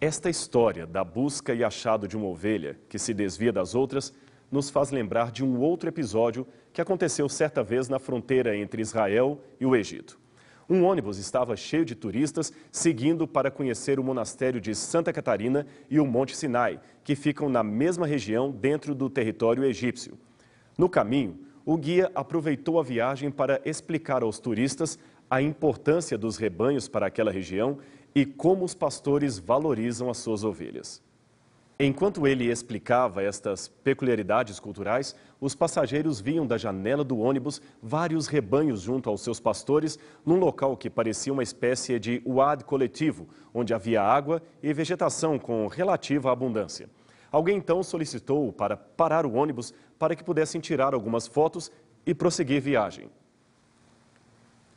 Esta 0.00 0.28
história 0.28 0.86
da 0.86 1.04
busca 1.04 1.54
e 1.54 1.62
achado 1.62 2.08
de 2.08 2.16
uma 2.16 2.26
ovelha 2.26 2.78
que 2.88 2.98
se 2.98 3.14
desvia 3.14 3.52
das 3.52 3.74
outras 3.74 4.12
nos 4.50 4.68
faz 4.68 4.90
lembrar 4.90 5.30
de 5.30 5.44
um 5.44 5.60
outro 5.60 5.88
episódio 5.88 6.46
que 6.72 6.80
aconteceu 6.80 7.28
certa 7.28 7.62
vez 7.62 7.88
na 7.88 7.98
fronteira 7.98 8.56
entre 8.56 8.82
Israel 8.82 9.40
e 9.60 9.64
o 9.64 9.74
Egito. 9.76 10.18
Um 10.68 10.84
ônibus 10.84 11.18
estava 11.18 11.56
cheio 11.56 11.84
de 11.84 11.94
turistas 11.94 12.52
seguindo 12.70 13.26
para 13.26 13.50
conhecer 13.50 13.98
o 13.98 14.04
monastério 14.04 14.60
de 14.60 14.74
Santa 14.74 15.12
Catarina 15.12 15.66
e 15.90 16.00
o 16.00 16.06
Monte 16.06 16.36
Sinai, 16.36 16.80
que 17.04 17.14
ficam 17.14 17.48
na 17.48 17.62
mesma 17.62 18.06
região 18.06 18.50
dentro 18.50 18.94
do 18.94 19.10
território 19.10 19.64
egípcio. 19.64 20.18
No 20.78 20.88
caminho, 20.88 21.38
o 21.64 21.76
guia 21.76 22.10
aproveitou 22.14 22.78
a 22.78 22.82
viagem 22.82 23.30
para 23.30 23.60
explicar 23.64 24.22
aos 24.22 24.38
turistas 24.38 24.98
a 25.30 25.40
importância 25.40 26.18
dos 26.18 26.36
rebanhos 26.36 26.88
para 26.88 27.06
aquela 27.06 27.30
região 27.30 27.78
e 28.14 28.26
como 28.26 28.64
os 28.64 28.74
pastores 28.74 29.38
valorizam 29.38 30.10
as 30.10 30.18
suas 30.18 30.44
ovelhas. 30.44 31.02
Enquanto 31.80 32.26
ele 32.28 32.48
explicava 32.48 33.22
estas 33.22 33.66
peculiaridades 33.66 34.60
culturais, 34.60 35.16
os 35.40 35.54
passageiros 35.54 36.20
viam 36.20 36.46
da 36.46 36.56
janela 36.56 37.02
do 37.02 37.18
ônibus 37.18 37.60
vários 37.82 38.28
rebanhos 38.28 38.82
junto 38.82 39.10
aos 39.10 39.22
seus 39.22 39.40
pastores, 39.40 39.98
num 40.24 40.36
local 40.38 40.76
que 40.76 40.88
parecia 40.88 41.32
uma 41.32 41.42
espécie 41.42 41.98
de 41.98 42.22
uad 42.24 42.64
coletivo, 42.64 43.26
onde 43.52 43.74
havia 43.74 44.00
água 44.00 44.40
e 44.62 44.72
vegetação 44.72 45.38
com 45.38 45.66
relativa 45.66 46.30
abundância. 46.30 46.88
Alguém 47.32 47.56
então 47.56 47.82
solicitou 47.82 48.52
para 48.52 48.76
parar 48.76 49.24
o 49.24 49.32
ônibus 49.32 49.72
para 49.98 50.14
que 50.14 50.22
pudessem 50.22 50.60
tirar 50.60 50.92
algumas 50.92 51.26
fotos 51.26 51.72
e 52.04 52.14
prosseguir 52.14 52.60
viagem. 52.60 53.08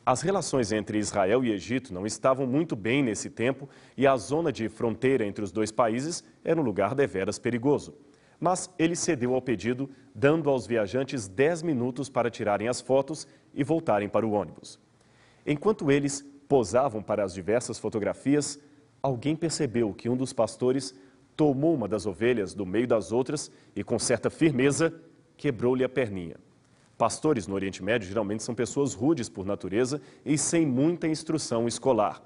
As 0.06 0.22
relações 0.22 0.72
entre 0.72 0.98
Israel 0.98 1.44
e 1.44 1.50
Egito 1.50 1.92
não 1.92 2.06
estavam 2.06 2.46
muito 2.46 2.74
bem 2.74 3.02
nesse 3.02 3.28
tempo 3.28 3.68
e 3.96 4.06
a 4.06 4.16
zona 4.16 4.50
de 4.50 4.68
fronteira 4.68 5.26
entre 5.26 5.44
os 5.44 5.52
dois 5.52 5.70
países 5.70 6.24
era 6.42 6.58
um 6.58 6.64
lugar 6.64 6.94
deveras 6.94 7.38
perigoso. 7.38 7.92
Mas 8.38 8.70
ele 8.78 8.94
cedeu 8.94 9.34
ao 9.34 9.42
pedido, 9.42 9.90
dando 10.14 10.48
aos 10.48 10.66
viajantes 10.66 11.26
10 11.26 11.62
minutos 11.62 12.08
para 12.08 12.30
tirarem 12.30 12.68
as 12.68 12.80
fotos 12.80 13.26
e 13.52 13.64
voltarem 13.64 14.08
para 14.08 14.26
o 14.26 14.30
ônibus. 14.30 14.78
Enquanto 15.44 15.90
eles 15.90 16.24
posavam 16.48 17.02
para 17.02 17.24
as 17.24 17.34
diversas 17.34 17.78
fotografias, 17.78 18.60
alguém 19.02 19.34
percebeu 19.34 19.92
que 19.92 20.08
um 20.08 20.16
dos 20.16 20.32
pastores 20.32 20.94
tomou 21.36 21.74
uma 21.74 21.86
das 21.86 22.06
ovelhas 22.06 22.54
do 22.54 22.64
meio 22.64 22.88
das 22.88 23.12
outras 23.12 23.50
e, 23.74 23.84
com 23.84 23.98
certa 23.98 24.30
firmeza, 24.30 24.94
quebrou-lhe 25.36 25.84
a 25.84 25.88
perninha. 25.88 26.36
Pastores 26.96 27.46
no 27.46 27.54
Oriente 27.54 27.84
Médio 27.84 28.08
geralmente 28.08 28.42
são 28.42 28.54
pessoas 28.54 28.94
rudes 28.94 29.28
por 29.28 29.44
natureza 29.44 30.00
e 30.24 30.38
sem 30.38 30.64
muita 30.64 31.06
instrução 31.06 31.68
escolar. 31.68 32.22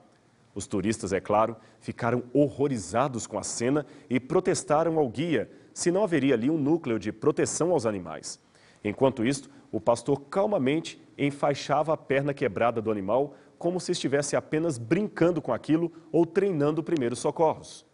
Os 0.54 0.66
turistas, 0.66 1.12
é 1.12 1.20
claro, 1.20 1.56
ficaram 1.80 2.22
horrorizados 2.32 3.26
com 3.26 3.38
a 3.38 3.42
cena 3.42 3.84
e 4.08 4.20
protestaram 4.20 4.98
ao 4.98 5.08
guia 5.08 5.50
se 5.74 5.90
não 5.90 6.04
haveria 6.04 6.34
ali 6.34 6.48
um 6.48 6.58
núcleo 6.58 6.98
de 6.98 7.12
proteção 7.12 7.72
aos 7.72 7.86
animais. 7.86 8.38
Enquanto 8.84 9.24
isto, 9.24 9.50
o 9.72 9.80
pastor 9.80 10.20
calmamente 10.22 11.00
enfaixava 11.18 11.92
a 11.92 11.96
perna 11.96 12.32
quebrada 12.32 12.80
do 12.80 12.90
animal 12.90 13.34
como 13.58 13.78
se 13.78 13.92
estivesse 13.92 14.36
apenas 14.36 14.78
brincando 14.78 15.42
com 15.42 15.52
aquilo 15.52 15.92
ou 16.10 16.24
treinando 16.24 16.82
primeiros 16.82 17.18
socorros. 17.18 17.84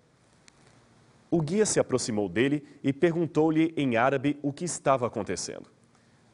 O 1.31 1.41
guia 1.43 1.67
se 1.67 1.81
aproximou 1.81 2.29
dele 2.29 2.65
e 2.83 2.93
perguntou-lhe 2.93 3.75
em 3.77 3.97
árabe 3.97 4.39
o 4.43 4.53
que 4.53 4.65
estava 4.65 5.07
acontecendo. 5.07 5.67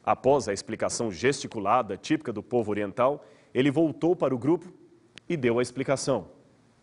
Após 0.03 0.47
a 0.47 0.53
explicação 0.53 1.11
gesticulada 1.11 1.97
típica 1.97 2.31
do 2.31 2.43
povo 2.43 2.69
oriental, 2.69 3.25
ele 3.53 3.71
voltou 3.71 4.15
para 4.15 4.35
o 4.35 4.37
grupo 4.37 4.71
e 5.27 5.37
deu 5.37 5.59
a 5.59 5.61
explicação. 5.61 6.27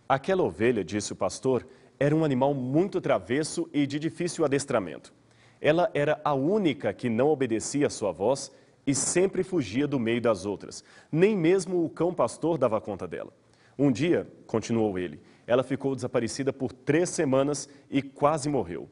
Aquela 0.09 0.42
ovelha, 0.42 0.83
disse 0.83 1.12
o 1.12 1.16
pastor, 1.16 1.66
era 1.99 2.16
um 2.16 2.25
animal 2.25 2.55
muito 2.55 3.01
travesso 3.01 3.68
e 3.73 3.87
de 3.87 3.99
difícil 3.99 4.44
adestramento. 4.44 5.12
Ela 5.61 5.90
era 5.92 6.20
a 6.25 6.33
única 6.33 6.92
que 6.92 7.11
não 7.11 7.29
obedecia 7.29 7.87
à 7.87 7.90
sua 7.90 8.11
voz 8.11 8.51
e 8.87 8.94
sempre 8.94 9.44
fugia 9.44 9.87
do 9.87 10.01
meio 10.01 10.20
das 10.20 10.46
outras. 10.46 10.83
Nem 11.12 11.37
mesmo 11.37 11.85
o 11.85 11.90
cão 11.90 12.14
pastor 12.14 12.57
dava 12.57 12.81
conta 12.81 13.07
dela. 13.07 13.33
Um 13.79 13.92
dia, 13.92 14.27
continuou 14.46 14.99
ele, 14.99 15.20
ela 15.50 15.64
ficou 15.64 15.96
desaparecida 15.96 16.52
por 16.52 16.72
três 16.72 17.10
semanas 17.10 17.68
e 17.90 18.00
quase 18.00 18.48
morreu. 18.48 18.88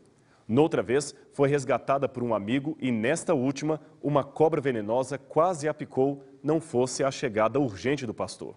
Noutra 0.48 0.82
vez, 0.82 1.14
foi 1.32 1.48
resgatada 1.48 2.08
por 2.08 2.20
um 2.20 2.34
amigo 2.34 2.76
e, 2.80 2.90
nesta 2.90 3.32
última, 3.32 3.80
uma 4.02 4.24
cobra 4.24 4.60
venenosa 4.60 5.16
quase 5.16 5.68
a 5.68 5.72
picou, 5.72 6.24
não 6.42 6.60
fosse 6.60 7.04
a 7.04 7.12
chegada 7.12 7.60
urgente 7.60 8.04
do 8.04 8.12
pastor. 8.12 8.56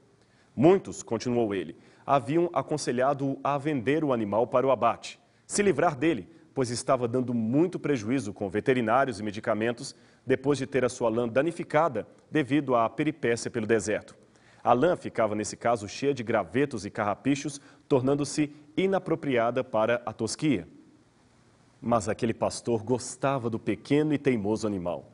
Muitos, 0.55 1.03
continuou 1.03 1.53
ele, 1.53 1.77
haviam 2.03 2.49
aconselhado-o 2.53 3.39
a 3.43 3.55
vender 3.59 4.03
o 4.03 4.11
animal 4.11 4.47
para 4.47 4.65
o 4.65 4.71
abate, 4.71 5.19
se 5.45 5.61
livrar 5.61 5.95
dele, 5.95 6.27
pois 6.55 6.71
estava 6.71 7.07
dando 7.07 7.35
muito 7.35 7.77
prejuízo 7.77 8.33
com 8.33 8.49
veterinários 8.49 9.19
e 9.19 9.23
medicamentos 9.23 9.95
depois 10.25 10.57
de 10.57 10.65
ter 10.65 10.83
a 10.83 10.89
sua 10.89 11.07
lã 11.07 11.29
danificada 11.29 12.07
devido 12.31 12.75
à 12.75 12.89
peripécia 12.89 13.51
pelo 13.51 13.67
deserto. 13.67 14.20
A 14.63 14.73
lã 14.73 14.95
ficava, 14.95 15.33
nesse 15.35 15.57
caso, 15.57 15.87
cheia 15.87 16.13
de 16.13 16.23
gravetos 16.23 16.85
e 16.85 16.89
carrapichos, 16.89 17.59
tornando-se 17.87 18.53
inapropriada 18.77 19.63
para 19.63 20.01
a 20.05 20.13
tosquia. 20.13 20.67
Mas 21.81 22.07
aquele 22.07 22.33
pastor 22.33 22.83
gostava 22.83 23.49
do 23.49 23.57
pequeno 23.57 24.13
e 24.13 24.17
teimoso 24.17 24.67
animal. 24.67 25.11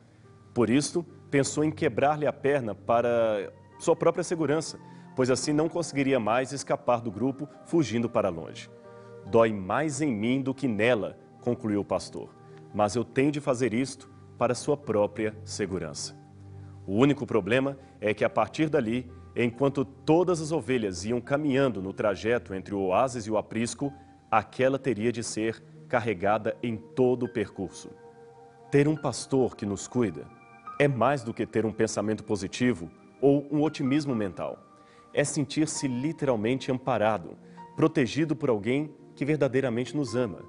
Por 0.52 0.68
isso, 0.68 1.04
pensou 1.30 1.64
em 1.64 1.70
quebrar-lhe 1.70 2.26
a 2.26 2.32
perna 2.32 2.74
para 2.74 3.52
sua 3.78 3.96
própria 3.96 4.24
segurança, 4.24 4.78
pois 5.16 5.30
assim 5.30 5.52
não 5.52 5.68
conseguiria 5.68 6.20
mais 6.20 6.52
escapar 6.52 7.00
do 7.00 7.10
grupo, 7.10 7.48
fugindo 7.64 8.08
para 8.08 8.28
longe. 8.28 8.70
Dói 9.26 9.52
mais 9.52 10.00
em 10.00 10.12
mim 10.12 10.42
do 10.42 10.54
que 10.54 10.68
nela, 10.68 11.18
concluiu 11.40 11.80
o 11.80 11.84
pastor, 11.84 12.34
mas 12.74 12.94
eu 12.96 13.04
tenho 13.04 13.32
de 13.32 13.40
fazer 13.40 13.72
isto 13.72 14.10
para 14.36 14.54
sua 14.54 14.76
própria 14.76 15.34
segurança. 15.44 16.16
O 16.86 16.94
único 16.94 17.26
problema 17.26 17.78
é 18.00 18.14
que 18.14 18.24
a 18.24 18.30
partir 18.30 18.68
dali, 18.68 19.10
enquanto 19.34 19.84
todas 19.84 20.40
as 20.40 20.52
ovelhas 20.52 21.04
iam 21.04 21.20
caminhando 21.20 21.80
no 21.80 21.92
trajeto 21.92 22.54
entre 22.54 22.74
o 22.74 22.80
oásis 22.80 23.26
e 23.26 23.30
o 23.30 23.38
aprisco, 23.38 23.92
aquela 24.30 24.78
teria 24.78 25.12
de 25.12 25.22
ser 25.22 25.62
carregada 25.88 26.56
em 26.62 26.76
todo 26.76 27.24
o 27.24 27.28
percurso. 27.28 27.90
Ter 28.70 28.86
um 28.86 28.96
pastor 28.96 29.56
que 29.56 29.64
nos 29.64 29.88
cuida 29.88 30.26
é 30.78 30.86
mais 30.86 31.22
do 31.22 31.32
que 31.32 31.46
ter 31.46 31.64
um 31.64 31.72
pensamento 31.72 32.22
positivo 32.24 32.90
ou 33.20 33.46
um 33.50 33.62
otimismo 33.62 34.14
mental 34.14 34.64
é 35.12 35.24
sentir-se 35.24 35.88
literalmente 35.88 36.70
amparado, 36.70 37.36
protegido 37.74 38.36
por 38.36 38.50
alguém 38.50 38.94
que 39.14 39.24
verdadeiramente 39.24 39.96
nos 39.96 40.14
ama. 40.14 40.44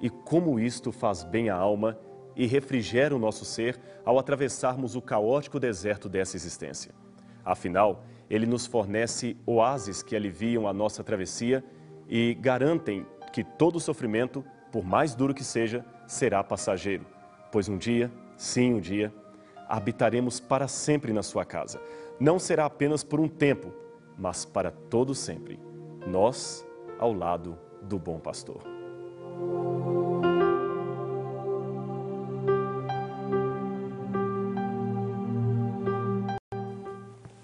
E 0.00 0.08
como 0.08 0.60
isto 0.60 0.92
faz 0.92 1.24
bem 1.24 1.50
à 1.50 1.56
alma 1.56 1.98
e 2.36 2.46
refrigera 2.46 3.14
o 3.14 3.18
nosso 3.18 3.44
ser 3.44 3.78
ao 4.04 4.18
atravessarmos 4.18 4.94
o 4.94 5.02
caótico 5.02 5.58
deserto 5.58 6.08
dessa 6.08 6.36
existência. 6.36 6.94
Afinal, 7.44 8.04
ele 8.28 8.46
nos 8.46 8.66
fornece 8.66 9.36
oásis 9.46 10.02
que 10.02 10.14
aliviam 10.14 10.68
a 10.68 10.72
nossa 10.72 11.02
travessia 11.02 11.64
e 12.08 12.34
garantem 12.34 13.06
que 13.32 13.42
todo 13.42 13.80
sofrimento, 13.80 14.44
por 14.70 14.84
mais 14.84 15.14
duro 15.14 15.34
que 15.34 15.44
seja, 15.44 15.84
será 16.06 16.42
passageiro, 16.42 17.06
pois 17.52 17.68
um 17.68 17.76
dia, 17.76 18.10
sim, 18.36 18.74
um 18.74 18.80
dia, 18.80 19.12
habitaremos 19.68 20.40
para 20.40 20.66
sempre 20.66 21.12
na 21.12 21.22
sua 21.22 21.44
casa, 21.44 21.80
não 22.18 22.38
será 22.38 22.64
apenas 22.64 23.04
por 23.04 23.20
um 23.20 23.28
tempo, 23.28 23.72
mas 24.16 24.44
para 24.44 24.70
todo 24.70 25.14
sempre. 25.14 25.60
Nós 26.06 26.66
ao 26.98 27.12
lado 27.12 27.58
do 27.82 27.98
bom 27.98 28.18
pastor. 28.18 28.62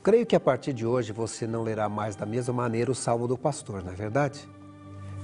Creio 0.05 0.25
que 0.27 0.37
a 0.37 0.41
partir 0.41 0.75
de 0.75 0.85
hoje 0.85 1.15
você 1.15 1.47
não 1.47 1.63
lerá 1.63 1.89
mais 1.89 2.15
da 2.15 2.27
mesma 2.27 2.53
maneira 2.53 2.93
o 2.93 2.95
Salmo 2.95 3.27
do 3.27 3.39
Pastor, 3.39 3.83
não 3.83 3.91
é 3.91 3.95
verdade? 3.95 4.47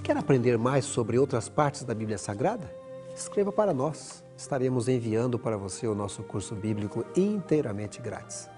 Quer 0.03 0.17
aprender 0.17 0.57
mais 0.57 0.87
sobre 0.87 1.19
outras 1.19 1.51
partes 1.51 1.85
da 1.85 1.93
Bíblia 1.93 2.17
Sagrada? 2.17 2.75
Escreva 3.15 3.53
para 3.53 3.75
nós. 3.75 4.25
Estaremos 4.35 4.89
enviando 4.89 5.39
para 5.39 5.59
você 5.59 5.87
o 5.87 5.95
nosso 5.95 6.23
curso 6.23 6.55
bíblico 6.55 7.05
inteiramente 7.15 8.01
grátis. 8.01 8.49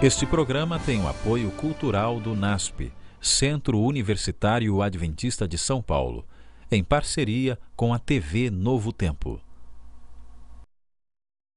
Este 0.04 0.26
programa 0.26 0.78
tem 0.78 1.00
o 1.00 1.08
apoio 1.08 1.50
cultural 1.52 2.20
do 2.20 2.36
NASP, 2.36 2.92
Centro 3.22 3.80
Universitário 3.80 4.82
Adventista 4.82 5.48
de 5.48 5.56
São 5.56 5.80
Paulo, 5.80 6.26
em 6.70 6.84
parceria 6.84 7.58
com 7.74 7.94
a 7.94 7.98
TV 7.98 8.50
Novo 8.50 8.92
Tempo. 8.92 9.40